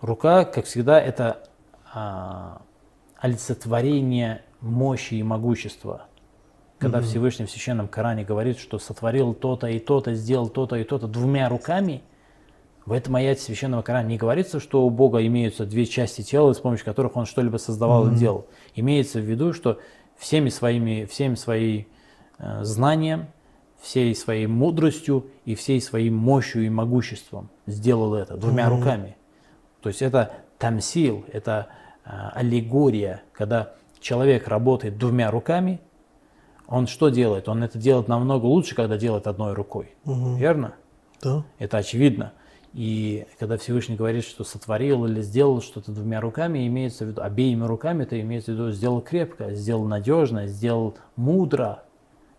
Рука, 0.00 0.44
как 0.44 0.66
всегда, 0.66 1.00
это 1.00 1.48
а, 1.92 2.62
олицетворение 3.16 4.42
мощи 4.60 5.14
и 5.14 5.22
могущества. 5.22 6.06
Когда 6.79 6.99
угу. 6.99 7.05
Всевышний 7.05 7.45
в 7.45 7.51
Священном 7.51 7.87
Коране 7.87 8.23
говорит, 8.23 8.59
что 8.59 8.77
сотворил 8.77 9.33
то-то 9.33 9.67
и 9.67 9.79
то-то, 9.79 10.13
сделал 10.13 10.47
то-то 10.49 10.75
и 10.75 10.83
то-то 10.83 11.07
двумя 11.07 11.49
руками, 11.49 12.03
в 12.85 12.93
этом 12.93 13.15
аяте 13.15 13.41
Священного 13.41 13.81
Корана 13.81 14.07
не 14.07 14.17
говорится, 14.17 14.59
что 14.59 14.85
у 14.85 14.89
Бога 14.89 15.25
имеются 15.25 15.65
две 15.65 15.85
части 15.85 16.21
тела, 16.21 16.53
с 16.53 16.59
помощью 16.59 16.85
которых 16.85 17.17
Он 17.17 17.25
что-либо 17.25 17.57
создавал 17.57 18.03
угу. 18.03 18.13
и 18.13 18.15
делал. 18.15 18.47
Имеется 18.75 19.19
в 19.19 19.23
виду, 19.23 19.53
что 19.53 19.79
всеми 20.17 20.49
своими, 20.49 21.05
всеми 21.05 21.35
своим 21.35 21.87
э, 22.37 22.63
знанием, 22.63 23.27
всей 23.81 24.15
своей 24.15 24.47
мудростью 24.47 25.27
и 25.45 25.55
всей 25.55 25.81
своей 25.81 26.09
мощью 26.09 26.65
и 26.65 26.69
могуществом 26.69 27.49
сделал 27.65 28.15
это 28.15 28.35
двумя 28.37 28.65
mm-hmm. 28.65 28.69
руками. 28.69 29.17
То 29.81 29.89
есть 29.89 30.01
это 30.01 30.33
тамсил, 30.57 31.25
это 31.31 31.67
а, 32.03 32.29
аллегория, 32.29 33.21
когда 33.33 33.73
человек 33.99 34.47
работает 34.47 34.97
двумя 34.97 35.31
руками, 35.31 35.79
он 36.67 36.87
что 36.87 37.09
делает? 37.09 37.47
Он 37.47 37.63
это 37.63 37.77
делает 37.77 38.07
намного 38.07 38.45
лучше, 38.45 38.75
когда 38.75 38.97
делает 38.97 39.27
одной 39.27 39.53
рукой. 39.53 39.95
Угу. 40.05 40.35
Верно? 40.35 40.73
Да. 41.21 41.43
Это 41.59 41.77
очевидно. 41.77 42.33
И 42.73 43.25
когда 43.39 43.57
Всевышний 43.57 43.95
говорит, 43.95 44.25
что 44.25 44.43
сотворил 44.43 45.05
или 45.05 45.21
сделал 45.21 45.61
что-то 45.61 45.91
двумя 45.91 46.19
руками, 46.19 46.67
имеется 46.67 47.05
в 47.05 47.07
виду 47.07 47.21
обеими 47.21 47.63
руками, 47.63 48.03
это 48.03 48.19
имеется 48.19 48.51
в 48.51 48.55
виду 48.55 48.71
сделал 48.71 49.01
крепко, 49.01 49.53
сделал 49.53 49.85
надежно, 49.85 50.47
сделал 50.47 50.95
мудро, 51.15 51.83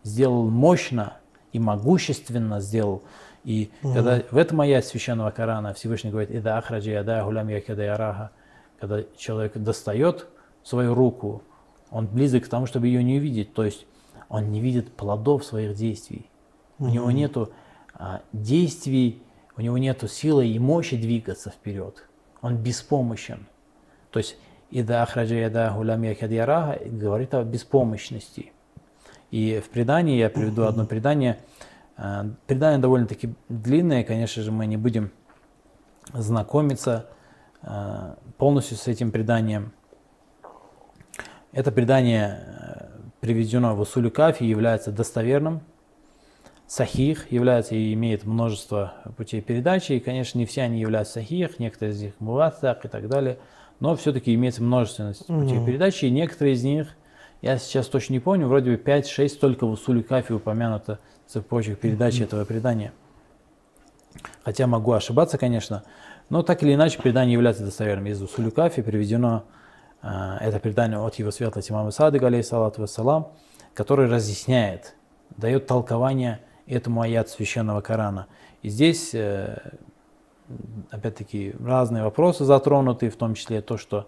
сделал 0.02 0.48
мощно 0.48 1.16
и 1.52 1.58
могущественно 1.58 2.60
сделал. 2.60 3.02
И 3.44 3.70
угу. 3.82 3.94
когда 3.94 4.22
в 4.30 4.36
этом 4.36 4.60
аят 4.60 4.84
священного 4.84 5.30
Корана 5.30 5.72
Всевышний 5.72 6.10
говорит, 6.10 6.30
«Ида 6.30 6.58
ахраджи 6.58 6.90
яда 6.90 7.24
гулям 7.24 7.48
яраха», 7.48 8.30
когда 8.78 9.02
человек 9.16 9.56
достает 9.56 10.26
свою 10.62 10.94
руку, 10.94 11.42
он 11.90 12.06
близок 12.06 12.44
к 12.44 12.48
тому, 12.48 12.66
чтобы 12.66 12.86
ее 12.86 13.02
не 13.02 13.16
увидеть, 13.18 13.54
то 13.54 13.64
есть 13.64 13.86
он 14.28 14.50
не 14.50 14.60
видит 14.60 14.92
плодов 14.92 15.44
своих 15.44 15.74
действий. 15.74 16.30
У 16.78 16.86
него 16.86 17.10
нету 17.10 17.52
а, 17.94 18.22
действий, 18.32 19.22
у 19.56 19.60
него 19.60 19.78
нет 19.78 20.08
силы 20.10 20.46
и 20.46 20.58
мощи 20.58 20.96
двигаться 20.96 21.50
вперед. 21.50 22.04
Он 22.40 22.56
беспомощен. 22.56 23.46
То 24.10 24.18
есть 24.18 24.36
«Ида 24.70 25.02
ахраджа 25.02 25.34
яда 25.34 25.72
гулям 25.74 26.02
яраха» 26.02 26.78
говорит 26.84 27.34
о 27.34 27.42
беспомощности. 27.42 28.52
И 29.30 29.60
в 29.64 29.68
предании, 29.70 30.18
я 30.18 30.30
приведу 30.30 30.64
одно 30.64 30.86
предание, 30.86 31.40
а, 31.96 32.26
предание 32.46 32.78
довольно-таки 32.78 33.34
длинное, 33.48 34.04
конечно 34.04 34.42
же, 34.42 34.52
мы 34.52 34.66
не 34.66 34.76
будем 34.76 35.10
знакомиться 36.12 37.08
а, 37.62 38.16
полностью 38.36 38.76
с 38.76 38.86
этим 38.86 39.10
преданием. 39.10 39.72
Это 41.52 41.72
предание 41.72 42.57
приведено 43.20 43.74
в 43.74 43.80
Усулю 43.80 44.10
Кафи, 44.10 44.44
является 44.44 44.92
достоверным, 44.92 45.60
сахих 46.66 47.32
является 47.32 47.74
и 47.74 47.92
имеет 47.94 48.24
множество 48.24 48.94
путей 49.16 49.40
передачи, 49.40 49.92
и, 49.92 50.00
конечно, 50.00 50.38
не 50.38 50.46
все 50.46 50.62
они 50.62 50.80
являются 50.80 51.14
сахих, 51.14 51.58
некоторые 51.58 51.94
из 51.94 52.02
них 52.02 52.12
муватак 52.18 52.84
и 52.84 52.88
так 52.88 53.08
далее, 53.08 53.38
но 53.80 53.96
все-таки 53.96 54.34
имеется 54.34 54.62
множественность 54.62 55.26
путей 55.26 55.64
передачи, 55.64 56.04
и 56.04 56.10
некоторые 56.10 56.54
из 56.54 56.62
них, 56.62 56.88
я 57.42 57.58
сейчас 57.58 57.86
точно 57.86 58.14
не 58.14 58.20
помню, 58.20 58.46
вроде 58.46 58.72
бы 58.72 58.76
5-6 58.76 59.38
только 59.38 59.66
в 59.66 59.70
Усуле 59.70 60.02
Кафи 60.02 60.32
упомянуто 60.32 60.98
цепочек 61.26 61.78
передачи 61.78 62.22
этого 62.22 62.44
предания. 62.44 62.92
Хотя 64.44 64.66
могу 64.66 64.92
ошибаться, 64.92 65.38
конечно, 65.38 65.84
но 66.28 66.42
так 66.42 66.62
или 66.62 66.74
иначе 66.74 67.00
предание 67.00 67.34
является 67.34 67.64
достоверным. 67.64 68.06
Из 68.06 68.20
Усулю 68.20 68.50
Кафи 68.50 68.82
приведено 68.82 69.44
это 70.02 70.60
предание 70.60 70.98
от 70.98 71.16
его 71.16 71.30
светлости 71.30 71.72
имама 71.72 71.90
Садыга, 71.90 72.28
алейхиссалату 72.28 72.82
вассалам, 72.82 73.32
который 73.74 74.08
разъясняет, 74.08 74.94
дает 75.36 75.66
толкование 75.66 76.40
этому 76.66 77.00
аят 77.00 77.28
священного 77.28 77.80
Корана. 77.80 78.26
И 78.62 78.68
здесь, 78.68 79.14
э, 79.14 79.58
опять-таки, 80.90 81.54
разные 81.60 82.02
вопросы 82.02 82.44
затронуты, 82.44 83.10
в 83.10 83.16
том 83.16 83.34
числе 83.34 83.62
то, 83.62 83.76
что 83.76 84.06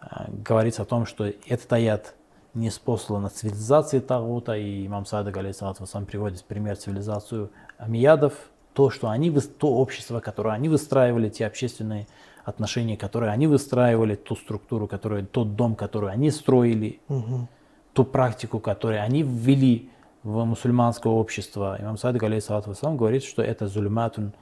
э, 0.00 0.06
говорится 0.28 0.82
о 0.82 0.84
том, 0.84 1.06
что 1.06 1.24
этот 1.24 1.72
аят 1.72 2.14
не 2.54 2.70
спослан 2.70 3.28
цивилизации 3.30 4.00
Тагута, 4.00 4.56
и 4.56 4.86
имам 4.86 5.04
Садык, 5.06 5.36
алейхиссалату 5.36 5.86
сам 5.86 6.06
приводит 6.06 6.44
пример 6.44 6.76
цивилизацию 6.76 7.50
амиядов, 7.76 8.34
то, 8.72 8.90
что 8.90 9.08
они, 9.08 9.30
то 9.30 9.74
общество, 9.74 10.20
которое 10.20 10.54
они 10.54 10.68
выстраивали, 10.68 11.28
те 11.28 11.46
общественные 11.46 12.06
отношения, 12.48 12.96
которые 12.96 13.30
они 13.30 13.46
выстраивали, 13.46 14.14
ту 14.14 14.34
структуру, 14.34 14.88
которую, 14.88 15.26
тот 15.26 15.54
дом, 15.54 15.74
который 15.74 16.10
они 16.10 16.30
строили, 16.30 17.00
угу. 17.08 17.46
ту 17.92 18.04
практику, 18.04 18.58
которую 18.58 19.02
они 19.02 19.22
ввели 19.22 19.90
в 20.22 20.44
мусульманское 20.44 21.12
общество. 21.12 21.76
Имам 21.78 21.98
Садик, 21.98 22.22
алейхиссалату 22.22 22.70
вассалам, 22.70 22.96
говорит, 22.96 23.22
что 23.22 23.42
это 23.42 23.68
зульматун 23.68 24.32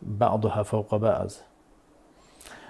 ба'духа 0.00 0.62
фаука 0.62 0.96
ба'аз. 0.96 1.42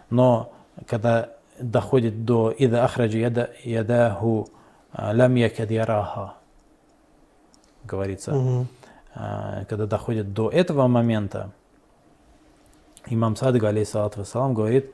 Но 0.08 0.52
когда 0.86 1.28
доходит 1.60 2.24
до 2.24 2.50
«Ида 2.50 2.84
ахраджи 2.84 3.18
яда, 3.18 3.50
ядаху 3.64 4.48
лям 4.96 5.34
якад 5.34 5.70
яраха», 5.70 6.34
говорится, 7.84 8.34
угу. 8.34 8.66
когда 9.12 9.86
доходит 9.86 10.32
до 10.32 10.48
этого 10.48 10.86
момента, 10.88 11.52
имам 13.08 13.36
Садик, 13.36 13.64
алейхиссалату 13.64 14.20
вассалам, 14.20 14.54
говорит 14.54 14.92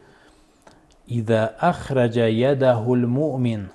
«Ида 1.06 1.56
мумин 2.84 3.70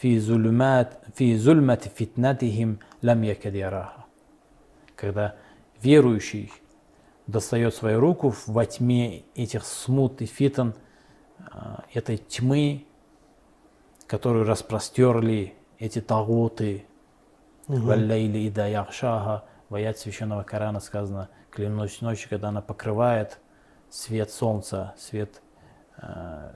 фи 0.00 0.18
зульмат, 0.18 1.02
фи 1.14 1.36
зульмати 1.36 1.88
фитнатихим 1.88 2.80
лям 3.02 3.22
якад 3.22 3.54
яраха. 3.54 4.04
Когда 4.96 5.36
верующий 5.82 6.52
достает 7.26 7.74
свою 7.74 8.00
руку 8.00 8.34
во 8.46 8.66
тьме 8.66 9.24
этих 9.34 9.64
смут 9.64 10.22
и 10.22 10.26
фитон, 10.26 10.74
а, 11.38 11.84
этой 11.92 12.16
тьмы, 12.16 12.86
которую 14.06 14.44
распростерли 14.46 15.54
эти 15.78 16.00
тагуты, 16.00 16.84
валлейли 17.66 18.38
и 18.38 18.50
даяхшаха, 18.50 19.44
в 19.68 19.74
аят 19.74 19.98
священного 19.98 20.42
Корана 20.42 20.80
сказано, 20.80 21.28
клянусь 21.50 22.00
ночью, 22.00 22.28
когда 22.30 22.48
она 22.48 22.62
покрывает 22.62 23.38
свет 23.88 24.30
солнца, 24.30 24.94
свет, 24.96 25.42
э, 25.98 26.50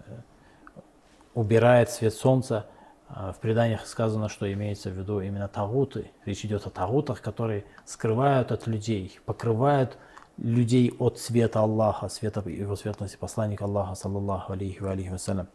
убирает 1.35 1.91
свет 1.91 2.15
солнца, 2.15 2.67
а, 3.09 3.33
в 3.33 3.39
преданиях 3.39 3.87
сказано, 3.87 4.29
что 4.29 4.51
имеется 4.53 4.91
в 4.91 4.95
виду 4.95 5.21
именно 5.21 5.49
тагуты. 5.49 6.11
Речь 6.25 6.45
идет 6.45 6.67
о 6.67 6.71
тагутах, 6.71 7.21
которые 7.21 7.65
скрывают 7.85 8.51
от 8.51 8.67
людей, 8.67 9.21
покрывают 9.25 9.99
людей 10.37 10.95
от 10.99 11.19
света 11.19 11.61
Аллаха, 11.61 12.09
света 12.09 12.41
его 12.49 12.75
светлости 12.77 13.17
посланника 13.17 13.65
Аллаха, 13.65 13.95
саллаллаху 13.95 14.53
алейхи 14.53 14.81
ва 14.81 14.93
алейхи 14.93 15.11
вассалям. 15.11 15.49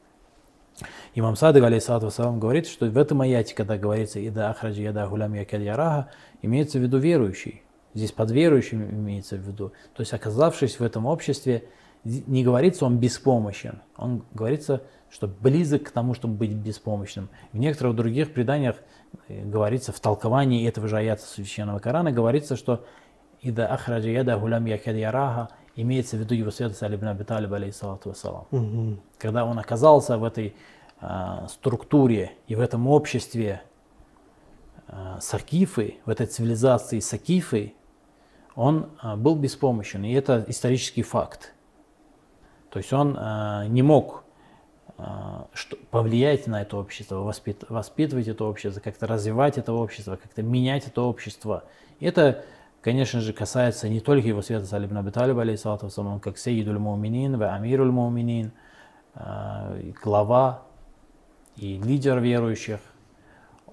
Имам 1.16 1.36
Садык, 1.36 1.64
алейхиссалату 1.64 2.06
вассалам, 2.06 2.40
говорит, 2.40 2.68
что 2.68 2.86
в 2.86 2.98
этом 2.98 3.20
аяте, 3.22 3.54
когда 3.54 3.78
говорится 3.78 4.20
«Ида 4.20 4.50
ахраджи 4.50 4.82
яда 4.82 5.08
гулям 5.08 5.34
якад 5.34 5.60
яраха», 5.60 6.10
имеется 6.42 6.80
в 6.80 6.82
виду 6.82 6.98
верующий. 6.98 7.64
Здесь 7.94 8.12
под 8.12 8.32
верующим 8.32 8.84
имеется 8.84 9.36
в 9.36 9.40
виду. 9.40 9.72
То 9.94 10.02
есть, 10.02 10.14
оказавшись 10.14 10.80
в 10.80 10.84
этом 10.84 11.06
обществе, 11.06 11.66
не 12.04 12.44
говорится 12.44 12.86
он 12.86 12.98
беспомощен, 12.98 13.82
он 13.98 14.24
говорится, 14.34 14.84
что 15.10 15.28
близок 15.28 15.84
к 15.84 15.92
тому, 15.92 16.14
чтобы 16.14 16.36
быть 16.36 16.54
беспомощным. 16.54 17.30
В 17.52 17.58
некоторых 17.58 17.96
других 17.96 18.32
преданиях 18.34 18.78
э, 19.28 19.44
говорится, 19.44 19.92
в 19.92 20.00
толковании 20.00 20.68
этого 20.68 20.88
же 20.88 20.98
аята 20.98 21.24
Священного 21.24 21.80
Корана, 21.80 22.12
говорится, 22.12 22.56
что 22.56 22.86
«Ида 23.42 23.68
ахраджа 23.68 24.10
яда 24.10 24.38
гулям 24.38 24.66
якад 24.66 24.96
яраха» 24.96 25.50
имеется 25.76 26.18
в 26.18 26.20
виду 26.20 26.36
его 26.36 26.52
святость 26.52 26.84
Али 26.84 26.96
ибн 26.96 27.08
Аби 27.08 27.24
Талиб, 27.24 27.54
алейхиссалату 27.54 28.10
вассалам. 28.10 28.46
Угу. 28.52 29.00
Когда 29.18 29.46
он 29.46 29.58
оказался 29.58 30.18
в 30.18 30.24
этой 30.24 30.56
а, 31.00 31.48
структуре 31.48 32.34
и 32.48 32.56
в 32.56 32.60
этом 32.60 32.88
обществе 32.88 33.62
а, 34.88 35.20
Сакифы, 35.22 35.96
в 36.06 36.10
этой 36.10 36.28
цивилизации 36.28 37.00
Сакифы, 37.00 37.74
он 38.60 38.90
а, 39.00 39.16
был 39.16 39.36
беспомощен, 39.36 40.04
и 40.04 40.12
это 40.12 40.44
исторический 40.50 41.02
факт. 41.02 41.54
То 42.70 42.80
есть 42.80 42.92
он 42.92 43.18
э, 43.18 43.66
не 43.70 43.82
мог 43.82 44.24
что, 45.54 45.78
повлиять 45.92 46.46
на 46.46 46.62
это 46.62 46.76
общество, 46.76 47.20
воспит, 47.20 47.64
воспитывать 47.70 48.28
это 48.28 48.44
общество, 48.44 48.82
как-то 48.82 49.08
развивать 49.08 49.58
это 49.58 49.72
общество, 49.72 50.18
как-то 50.18 50.44
менять 50.44 50.88
это 50.88 51.02
общество. 51.04 51.64
И 52.02 52.06
это, 52.06 52.44
конечно 52.82 53.22
же, 53.22 53.32
касается 53.32 53.88
не 53.88 54.02
только 54.02 54.28
его 54.28 54.42
света 54.42 54.66
Салиб 54.66 54.92
Наби 54.92 55.12
Талиба, 55.12 55.44
алейхиссалату 55.44 55.90
он 56.02 56.20
как 56.20 56.38
Сейидуль 56.38 56.80
Муминин, 56.80 57.38
ва 57.38 57.56
Амируль 57.56 57.92
Муминин, 57.92 58.52
глава 60.04 60.64
и 61.56 61.78
лидер 61.78 62.20
верующих. 62.20 62.82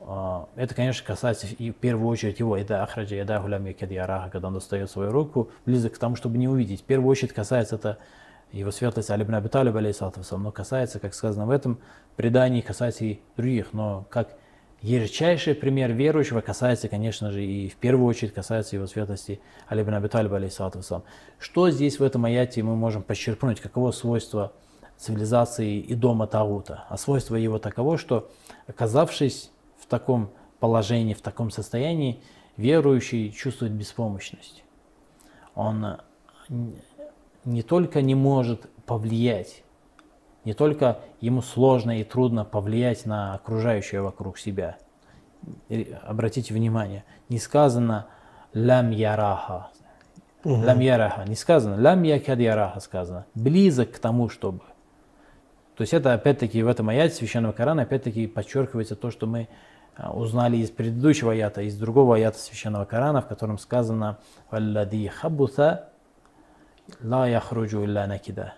Э, 0.06 0.44
это, 0.54 0.74
конечно, 0.74 1.06
касается 1.06 1.46
и 1.46 1.70
в 1.70 1.76
первую 1.76 2.08
очередь 2.08 2.38
его, 2.38 2.56
это 2.56 2.82
Ахраджа 2.82 3.16
Яда 3.16 3.40
Гулям 3.40 3.66
Якадьяраха, 3.66 4.30
когда 4.30 4.48
он 4.48 4.54
достает 4.54 4.90
свою 4.90 5.10
руку, 5.10 5.50
близок 5.66 5.94
к 5.94 5.98
тому, 5.98 6.16
чтобы 6.16 6.38
не 6.38 6.48
увидеть. 6.48 6.80
В 6.82 6.84
первую 6.84 7.10
очередь 7.10 7.32
касается 7.32 7.74
это 7.74 7.98
его 8.52 8.70
светлость 8.70 9.10
Али 9.10 9.24
ибн 9.24 9.34
Аби 9.34 9.48
Талиб, 9.48 9.74
но 10.30 10.52
касается, 10.52 11.00
как 11.00 11.14
сказано 11.14 11.46
в 11.46 11.50
этом 11.50 11.78
предании, 12.14 12.60
касается 12.60 13.04
и 13.04 13.18
других, 13.36 13.72
но 13.72 14.06
как 14.08 14.36
ярчайший 14.80 15.54
пример 15.54 15.92
верующего 15.92 16.40
касается, 16.40 16.88
конечно 16.88 17.32
же, 17.32 17.44
и 17.44 17.68
в 17.68 17.76
первую 17.76 18.06
очередь 18.06 18.32
касается 18.32 18.76
его 18.76 18.86
светлости 18.86 19.40
Али 19.66 19.82
ибн 19.82 19.94
Аби 19.94 20.08
Талиб, 20.08 20.52
Что 21.38 21.70
здесь 21.70 21.98
в 21.98 22.02
этом 22.04 22.24
аяте 22.24 22.62
мы 22.62 22.76
можем 22.76 23.02
подчеркнуть, 23.02 23.60
каково 23.60 23.90
свойство 23.90 24.52
цивилизации 24.96 25.78
и 25.78 25.94
дома 25.94 26.28
Таута? 26.28 26.84
А 26.88 26.96
свойство 26.96 27.34
его 27.34 27.58
таково, 27.58 27.98
что 27.98 28.30
оказавшись 28.68 29.50
в 29.86 29.90
таком 29.90 30.30
положении, 30.58 31.14
в 31.14 31.20
таком 31.20 31.50
состоянии, 31.50 32.22
верующий 32.56 33.30
чувствует 33.30 33.72
беспомощность. 33.72 34.64
Он 35.54 35.98
не 37.44 37.62
только 37.62 38.02
не 38.02 38.14
может 38.14 38.68
повлиять, 38.84 39.62
не 40.44 40.54
только 40.54 41.00
ему 41.20 41.42
сложно 41.42 42.00
и 42.00 42.04
трудно 42.04 42.44
повлиять 42.44 43.06
на 43.06 43.34
окружающее 43.34 44.00
вокруг 44.00 44.38
себя. 44.38 44.78
Обратите 46.02 46.54
внимание, 46.54 47.04
не 47.28 47.38
сказано 47.38 48.06
лям 48.52 48.90
яраха, 48.90 49.70
Лам 50.46 50.80
яраха. 50.80 51.24
Не 51.24 51.34
сказано. 51.34 51.76
Лам 51.82 52.04
якад 52.04 52.38
яраха 52.38 52.80
сказано. 52.80 53.26
Близок 53.34 53.90
к 53.92 53.98
тому, 53.98 54.28
чтобы. 54.28 54.60
То 55.76 55.82
есть 55.82 55.92
это 55.92 56.14
опять-таки 56.14 56.62
в 56.62 56.68
этом 56.68 56.88
аяте 56.88 57.14
Священного 57.14 57.52
Корана 57.52 57.82
опять-таки 57.82 58.26
подчеркивается 58.26 58.96
то, 58.96 59.10
что 59.10 59.26
мы 59.26 59.48
а, 59.94 60.12
узнали 60.12 60.56
из 60.56 60.70
предыдущего 60.70 61.32
аята, 61.32 61.60
из 61.60 61.76
другого 61.76 62.16
аята 62.16 62.38
Священного 62.38 62.86
Корана, 62.86 63.20
в 63.20 63.28
котором 63.28 63.58
сказано 63.58 64.18
«Валлади 64.50 65.06
хабута 65.08 65.90
ла 67.02 67.28
яхруджу 67.28 67.84
илля 67.84 68.06
накида». 68.06 68.54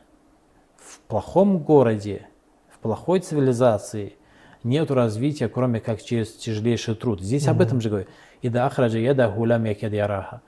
В 0.77 1.01
плохом 1.01 1.59
городе, 1.59 2.29
в 2.71 2.79
плохой 2.79 3.19
цивилизации 3.19 4.15
нет 4.63 4.91
развития, 4.93 5.49
кроме 5.49 5.81
как 5.81 6.01
через 6.01 6.33
тяжелейший 6.35 6.95
труд. 6.95 7.21
Здесь 7.21 7.47
mm-hmm. 7.47 7.51
об 7.51 7.61
этом 7.61 7.81
же 7.81 7.89
говорит. 7.89 8.09
И 8.43 8.49
да 8.49 8.67
ахраджа 8.67 8.99
яда 8.99 9.29
гулям 9.29 9.65
якед 9.65 9.93
яраха. 9.93 10.43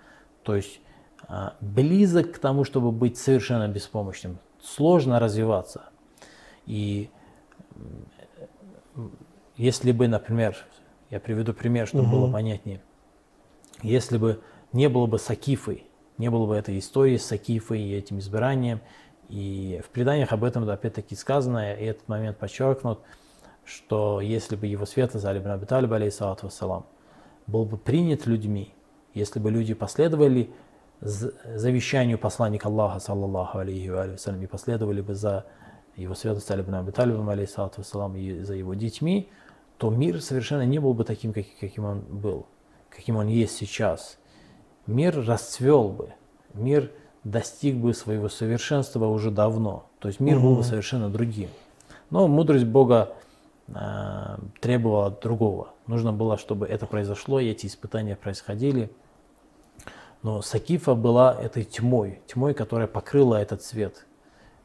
То 0.45 0.55
есть 0.55 0.81
а, 1.27 1.55
близок 1.61 2.33
к 2.33 2.39
тому, 2.39 2.63
чтобы 2.63 2.93
быть 2.93 3.19
совершенно 3.19 3.67
беспомощным. 3.67 4.39
Сложно 4.63 5.19
развиваться. 5.19 5.90
И 6.67 7.11
если 9.57 9.93
бы, 9.93 10.09
например, 10.09 10.57
я 11.11 11.21
приведу 11.21 11.53
пример, 11.53 11.87
чтобы 11.87 12.05
угу. 12.05 12.13
было 12.13 12.33
понятнее. 12.33 12.81
Если 13.83 14.19
бы 14.19 14.41
не 14.73 14.89
было 14.89 15.07
бы 15.07 15.19
Сакифы, 15.19 15.83
не 16.19 16.31
было 16.31 16.47
бы 16.47 16.55
этой 16.55 16.79
истории 16.79 17.17
с 17.17 17.27
Сакифой 17.27 17.81
и 17.81 17.95
этим 17.95 18.19
избранием, 18.19 18.81
и 19.29 19.81
в 19.85 19.91
преданиях 19.91 20.33
об 20.33 20.45
этом 20.45 20.69
опять-таки 20.69 21.15
сказано, 21.15 21.75
и 21.75 21.85
этот 21.85 22.09
момент 22.09 22.39
подчеркнут, 22.39 23.01
что 23.65 24.21
если 24.21 24.57
бы 24.57 24.67
его 24.67 24.87
светлость 24.87 25.25
Али 25.25 25.39
ибн 25.39 25.51
Абиталиб, 25.51 25.93
алейхиссалату 25.93 26.47
вассалам, 26.47 26.87
был 27.47 27.65
бы 27.65 27.77
принят 27.77 28.27
людьми, 28.27 28.75
если 29.15 29.41
бы 29.41 29.51
люди 29.51 29.75
последовали 29.75 30.51
завещанию 31.01 32.19
посланника 32.19 32.69
Аллаха, 32.69 33.01
саллаллаху 33.01 33.59
алейхи 33.59 33.89
ва 33.89 34.07
и 34.07 34.47
последовали 34.47 35.01
бы 35.01 35.15
за 35.15 35.47
его 36.01 36.15
святость 36.15 36.51
Али 36.51 36.63
ибн 36.63 36.77
Абиталибом, 36.77 37.29
алейхиссалату 37.29 37.81
вассалам, 37.83 38.17
и 38.17 38.41
за 38.43 38.55
его 38.55 38.75
детьми, 38.75 39.31
то 39.79 39.91
мир 39.91 40.21
совершенно 40.21 40.65
не 40.67 40.79
был 40.79 40.95
бы 40.95 41.05
таким, 41.05 41.33
каким 41.33 41.85
он 41.85 42.01
был, 42.01 42.47
каким 42.89 43.17
он 43.17 43.29
есть 43.29 43.57
сейчас. 43.57 44.19
Мир 44.87 45.25
расцвел 45.25 45.89
бы, 45.89 46.15
мир 46.55 46.91
достиг 47.25 47.77
бы 47.77 47.95
своего 47.95 48.29
совершенства 48.29 49.07
уже 49.07 49.31
давно. 49.31 49.87
То 49.99 50.09
есть 50.09 50.21
мир 50.21 50.41
был 50.41 50.57
бы 50.57 50.65
совершенно 50.65 51.09
другим. 51.11 51.49
Но 52.09 52.27
мудрость 52.27 52.65
Бога 52.65 53.15
э, 53.69 54.39
требовала 54.61 55.11
другого. 55.11 55.69
Нужно 55.87 56.13
было, 56.13 56.39
чтобы 56.39 56.67
это 56.67 56.87
произошло, 56.87 57.41
и 57.41 57.49
эти 57.49 57.67
испытания 57.67 58.17
происходили. 58.17 58.91
Но 60.23 60.43
Сакифа 60.43 60.95
была 60.95 61.35
этой 61.41 61.65
тьмой, 61.65 62.21
тьмой, 62.27 62.55
которая 62.55 62.87
покрыла 62.87 63.37
этот 63.37 63.63
свет. 63.63 64.07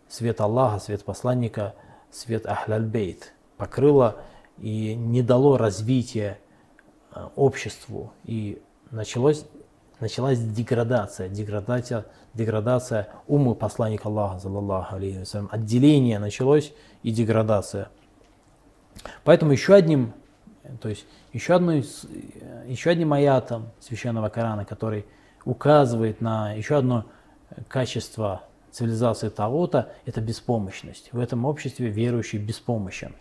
Свет 0.08 0.40
Аллаха, 0.42 0.80
свет 0.80 1.04
посланника, 1.04 1.74
свет 2.12 2.46
Ахляльбейт. 2.46 3.34
Покрыла 3.58 4.18
и 4.58 4.96
не 4.96 5.22
дало 5.22 5.58
развития 5.58 6.40
э, 7.14 7.28
обществу. 7.36 8.14
И 8.24 8.62
началось, 8.92 9.46
началась 10.00 10.40
деградация, 10.40 11.30
деградация, 11.30 12.06
деградация 12.34 13.10
ума 13.28 13.54
посланника 13.54 14.08
Аллаха, 14.08 14.40
саллаллаху 14.40 14.96
алейхи 14.96 15.20
вассалям. 15.20 15.50
Отделение 15.52 16.20
началось 16.20 16.74
и 17.04 17.12
деградация. 17.12 17.90
Поэтому 19.24 19.52
еще 19.52 19.74
одним, 19.74 20.14
то 20.82 20.90
есть 20.90 21.06
еще, 21.34 21.56
одной, 21.56 21.86
еще 22.66 22.90
одним 22.90 23.14
аятом 23.14 23.72
священного 23.80 24.30
Корана, 24.30 24.66
который 24.66 25.06
указывает 25.44 26.22
на 26.22 26.54
еще 26.54 26.78
одно 26.78 27.06
качество 27.68 28.44
цивилизации 28.76 29.30
Таута, 29.30 29.94
это 30.06 30.22
беспомощность. 30.22 31.10
В 31.12 31.20
этом 31.20 31.46
обществе 31.46 31.90
верующий 31.90 32.40
беспомощен 32.40 33.16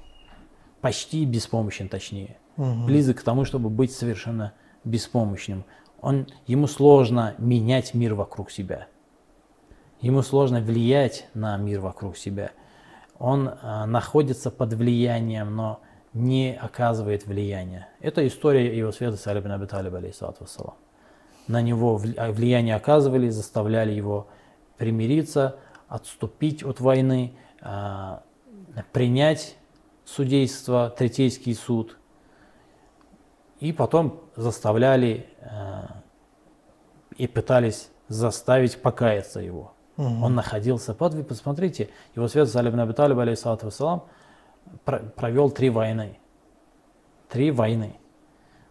почти 0.85 1.25
беспомощен, 1.25 1.89
точнее. 1.89 2.37
Угу. 2.59 2.85
Близок 2.85 3.21
к 3.21 3.23
тому, 3.23 3.47
чтобы 3.47 3.71
быть 3.71 3.91
совершенно 3.91 4.53
беспомощным. 4.85 5.65
Он, 6.03 6.27
ему 6.47 6.67
сложно 6.67 7.35
менять 7.39 7.95
мир 7.95 8.13
вокруг 8.13 8.51
себя. 8.51 8.89
Ему 10.03 10.21
сложно 10.21 10.61
влиять 10.61 11.27
на 11.33 11.57
мир 11.57 11.81
вокруг 11.81 12.19
себя. 12.19 12.51
Он 13.19 13.53
а, 13.63 13.87
находится 13.87 14.51
под 14.51 14.75
влиянием, 14.75 15.57
но 15.57 15.81
не 16.13 16.55
оказывает 16.55 17.25
влияния. 17.25 17.89
Это 18.01 18.27
история 18.27 18.77
его 18.77 18.93
святости 18.93 19.27
Али 19.31 19.41
бин 19.41 19.53
Аби 19.53 19.65
Талиб, 19.65 19.95
вассалам. 19.95 20.75
На 21.49 21.63
него 21.63 21.99
а, 22.19 22.31
влияние 22.31 22.77
оказывали, 22.77 23.31
заставляли 23.31 23.93
его 23.93 24.29
примириться, 24.79 25.59
отступить 25.89 26.63
от 26.65 26.81
войны, 26.81 27.35
а, 27.61 28.23
принять 28.93 29.57
судейство, 30.05 30.91
Третейский 30.97 31.55
суд. 31.55 31.99
И 33.61 33.73
потом 33.73 34.21
заставляли 34.37 35.27
э, 35.41 35.83
и 37.17 37.27
пытались 37.27 37.91
заставить 38.09 38.83
покаяться 38.83 39.41
его. 39.41 39.73
Угу. 39.97 40.25
Он 40.25 40.35
находился 40.35 40.93
под... 40.93 41.15
Вы 41.15 41.25
посмотрите, 41.25 41.89
его 42.15 42.29
святость 42.29 42.57
Алибн 42.57 42.81
Абиталиб, 42.81 43.19
алейхиссалату 43.19 43.67
вассалам, 43.67 44.05
провел 44.85 45.51
три 45.51 45.71
войны. 45.71 46.19
Три 47.29 47.51
войны. 47.51 47.97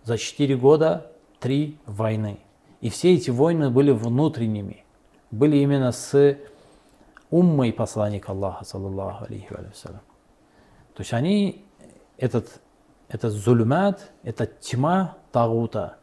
За 0.03 0.17
четыре 0.17 0.57
года 0.57 1.11
три 1.39 1.79
войны. 1.85 2.39
И 2.81 2.89
все 2.89 3.13
эти 3.13 3.29
войны 3.29 3.69
были 3.69 3.91
внутренними. 3.91 4.82
Были 5.33 5.57
именно 5.57 5.91
с 5.91 6.37
уммой 7.31 7.73
посланника 7.73 8.33
Аллаха, 8.33 8.65
саллаллаху 8.65 9.25
алейхи 9.25 9.51
вассалям. 9.51 10.01
То 10.93 11.01
есть 11.01 11.11
они, 11.11 11.65
этот, 12.19 12.61
этот 13.07 13.33
зулюмат, 13.33 14.11
эта 14.21 14.45
тьма 14.45 15.17
Тагута, 15.31 15.97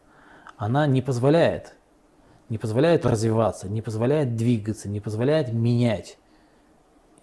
она 0.56 0.88
не 0.88 1.00
позволяет, 1.00 1.76
не 2.48 2.58
позволяет 2.58 3.06
развиваться, 3.06 3.68
не 3.68 3.82
позволяет 3.82 4.34
двигаться, 4.34 4.88
не 4.88 4.98
позволяет 4.98 5.52
менять. 5.52 6.18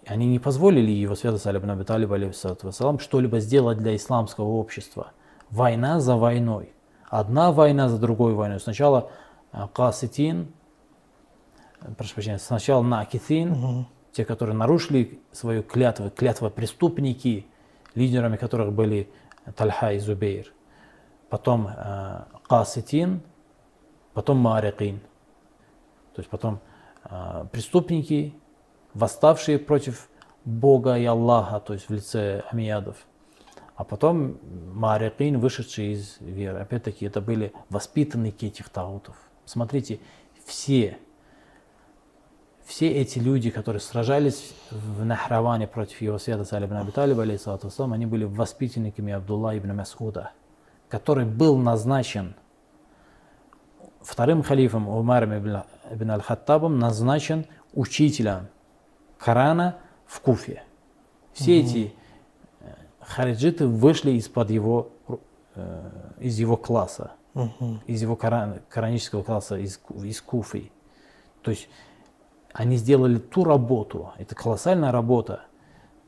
Они 0.06 0.26
не 0.26 0.38
позволили 0.38 0.90
его 0.90 1.14
святость 1.14 1.46
Алибн 1.46 1.72
Аби 1.72 1.84
Талиб, 1.84 2.32
что-либо 3.02 3.38
сделать 3.40 3.76
для 3.76 3.94
исламского 3.94 4.46
общества. 4.46 5.12
Война 5.50 6.00
за 6.00 6.16
войной. 6.16 6.72
Одна 7.10 7.52
война 7.52 7.90
за 7.90 7.98
другой 7.98 8.32
войной. 8.32 8.60
Сначала 8.60 9.10
Каситин, 9.74 10.54
прошу 11.96 12.14
прощения, 12.14 12.38
сначала 12.38 12.82
Накитин, 12.82 13.52
угу. 13.52 13.86
те, 14.12 14.24
которые 14.24 14.56
нарушили 14.56 15.20
свою 15.32 15.62
клятву, 15.62 16.10
клятва 16.10 16.50
преступники– 16.50 17.46
лидерами 17.98 18.36
которых 18.36 18.72
были 18.72 19.10
Тальха 19.56 19.92
и 19.92 19.98
Зубейр, 19.98 20.52
потом 21.28 21.68
э, 21.68 22.24
Каситин, 22.48 23.22
потом 24.14 24.38
Маарикин. 24.38 25.00
То 26.14 26.20
есть 26.20 26.30
потом 26.30 26.60
э, 27.04 27.46
преступники, 27.50 28.34
восставшие 28.94 29.58
против 29.58 30.08
Бога 30.44 30.96
и 30.96 31.04
Аллаха, 31.04 31.60
то 31.60 31.72
есть 31.72 31.88
в 31.88 31.92
лице 31.92 32.44
Амиядов. 32.50 32.96
А 33.74 33.84
потом 33.84 34.38
Маарикин, 34.74 35.38
вышедшие 35.38 35.92
из 35.92 36.16
веры. 36.20 36.58
Опять-таки, 36.60 37.06
это 37.06 37.20
были 37.20 37.52
воспитанники 37.68 38.46
этих 38.46 38.68
таутов. 38.68 39.16
Смотрите, 39.44 40.00
все 40.44 40.98
все 42.68 42.90
эти 42.92 43.18
люди, 43.18 43.48
которые 43.48 43.80
сражались 43.80 44.54
в 44.70 45.02
Нахраване 45.02 45.66
против 45.66 46.02
его 46.02 46.18
света 46.18 46.44
Сали 46.44 46.66
ибн 46.66 46.76
Аби 46.76 46.90
Талиба, 46.90 47.22
они 47.22 48.04
были 48.04 48.24
воспитанниками 48.24 49.14
Абдулла 49.14 49.56
ибн 49.56 49.74
Масуда, 49.74 50.32
который 50.90 51.24
был 51.24 51.56
назначен 51.56 52.34
вторым 54.02 54.42
халифом 54.42 54.86
Умаром 54.86 55.38
ибн 55.38 56.10
Аль-Хаттабом, 56.10 56.78
назначен 56.78 57.46
учителем 57.72 58.48
Корана 59.16 59.78
в 60.04 60.20
Куфе. 60.20 60.62
Все 61.32 61.58
угу. 61.58 61.68
эти 61.68 61.94
э, 62.60 62.74
хариджиты 63.00 63.66
вышли 63.66 64.10
из-под 64.12 64.50
его, 64.50 64.92
э, 65.54 65.90
из 66.20 66.38
его 66.38 66.58
класса, 66.58 67.12
угу. 67.32 67.78
из 67.86 68.02
его 68.02 68.14
коран, 68.14 68.60
коранического 68.68 69.22
класса, 69.22 69.56
из, 69.56 69.80
из 70.02 70.20
Куфы. 70.20 70.70
То 71.40 71.50
есть 71.50 71.68
они 72.58 72.76
сделали 72.76 73.18
ту 73.18 73.44
работу, 73.44 74.10
это 74.18 74.34
колоссальная 74.34 74.90
работа, 74.90 75.42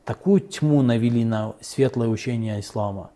такую 0.03 0.41
тьму 0.41 0.81
навели 0.81 1.23
на 1.23 1.55
светлое 1.61 2.09
учение 2.09 2.59
ислама, 2.59 3.09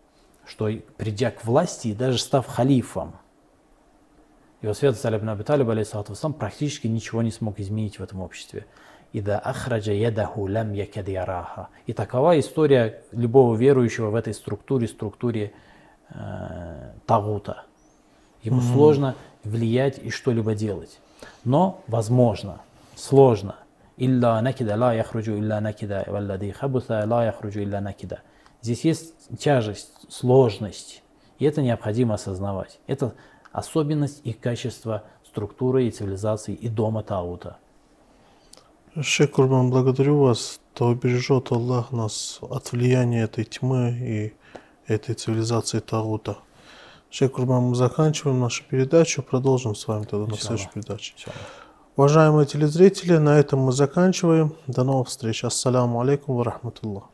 что 0.46 0.70
придя 0.96 1.30
к 1.30 1.44
власти, 1.44 1.92
даже 1.92 2.16
став 2.16 2.46
халифом, 2.46 3.16
его 4.62 4.72
святость 4.72 5.04
Алибн 5.04 5.28
Аби 5.28 5.42
Талиб, 5.42 5.68
сам 6.14 6.32
практически 6.32 6.86
ничего 6.86 7.20
не 7.20 7.30
смог 7.30 7.60
изменить 7.60 7.98
в 7.98 8.02
этом 8.02 8.22
обществе. 8.22 8.64
И 9.12 9.20
да 9.20 9.38
ахраджа 9.38 9.92
ядаху 9.92 10.46
лям 10.46 10.72
якад 10.72 11.06
яраха. 11.06 11.68
И 11.84 11.92
такова 11.92 12.40
история 12.40 13.02
любого 13.12 13.54
верующего 13.54 14.08
в 14.08 14.14
этой 14.14 14.32
структуре, 14.32 14.88
структуре 14.88 15.52
э, 16.08 16.92
тагута. 17.04 17.64
Ему 18.42 18.60
mm-hmm. 18.60 18.72
сложно 18.72 19.14
влиять 19.44 19.98
и 19.98 20.08
что-либо 20.08 20.54
делать. 20.54 20.98
Но 21.44 21.82
возможно, 21.86 22.62
сложно. 22.96 23.56
Илля 23.96 24.40
накида 24.42 24.76
ла 24.76 24.92
яхруджу 24.92 25.38
илля 25.38 25.60
накида, 25.60 26.04
валлади 26.06 26.50
хабуса 26.50 27.04
ла 27.06 27.24
яхруджу 27.24 27.60
илля 27.60 27.80
накида. 27.80 28.22
Здесь 28.62 28.84
есть 28.84 29.14
тяжесть, 29.38 29.92
сложность, 30.08 31.02
и 31.38 31.44
это 31.44 31.62
необходимо 31.62 32.14
осознавать. 32.14 32.80
Это 32.86 33.14
особенность 33.52 34.20
и 34.24 34.32
качество 34.32 35.04
структуры 35.24 35.86
и 35.86 35.90
цивилизации 35.90 36.54
и 36.54 36.68
дома 36.68 37.02
Таута. 37.02 37.58
Шейх 39.00 39.32
Курбан, 39.32 39.70
благодарю 39.70 40.18
вас. 40.20 40.60
Да 40.78 40.86
убережет 40.86 41.52
Аллах 41.52 41.92
нас 41.92 42.38
от 42.42 42.72
влияния 42.72 43.22
этой 43.22 43.44
тьмы 43.44 43.90
и 43.90 44.34
этой 44.86 45.14
цивилизации 45.14 45.80
Таута. 45.80 46.38
Шейх 47.10 47.32
Курбан, 47.32 47.64
мы 47.64 47.74
заканчиваем 47.74 48.40
нашу 48.40 48.64
передачу. 48.64 49.22
Продолжим 49.22 49.74
с 49.74 49.86
вами 49.86 50.04
тогда 50.04 50.26
на 50.26 50.36
следующей 50.36 50.70
передаче. 50.72 51.14
Уважаемые 51.96 52.44
телезрители, 52.44 53.16
на 53.16 53.38
этом 53.38 53.60
мы 53.60 53.72
заканчиваем. 53.72 54.54
До 54.66 54.84
новых 54.84 55.08
встреч. 55.08 55.44
Ассаламу 55.44 56.02
алейкум 56.02 56.36
ва 56.36 56.44
рахматуллах. 56.44 57.04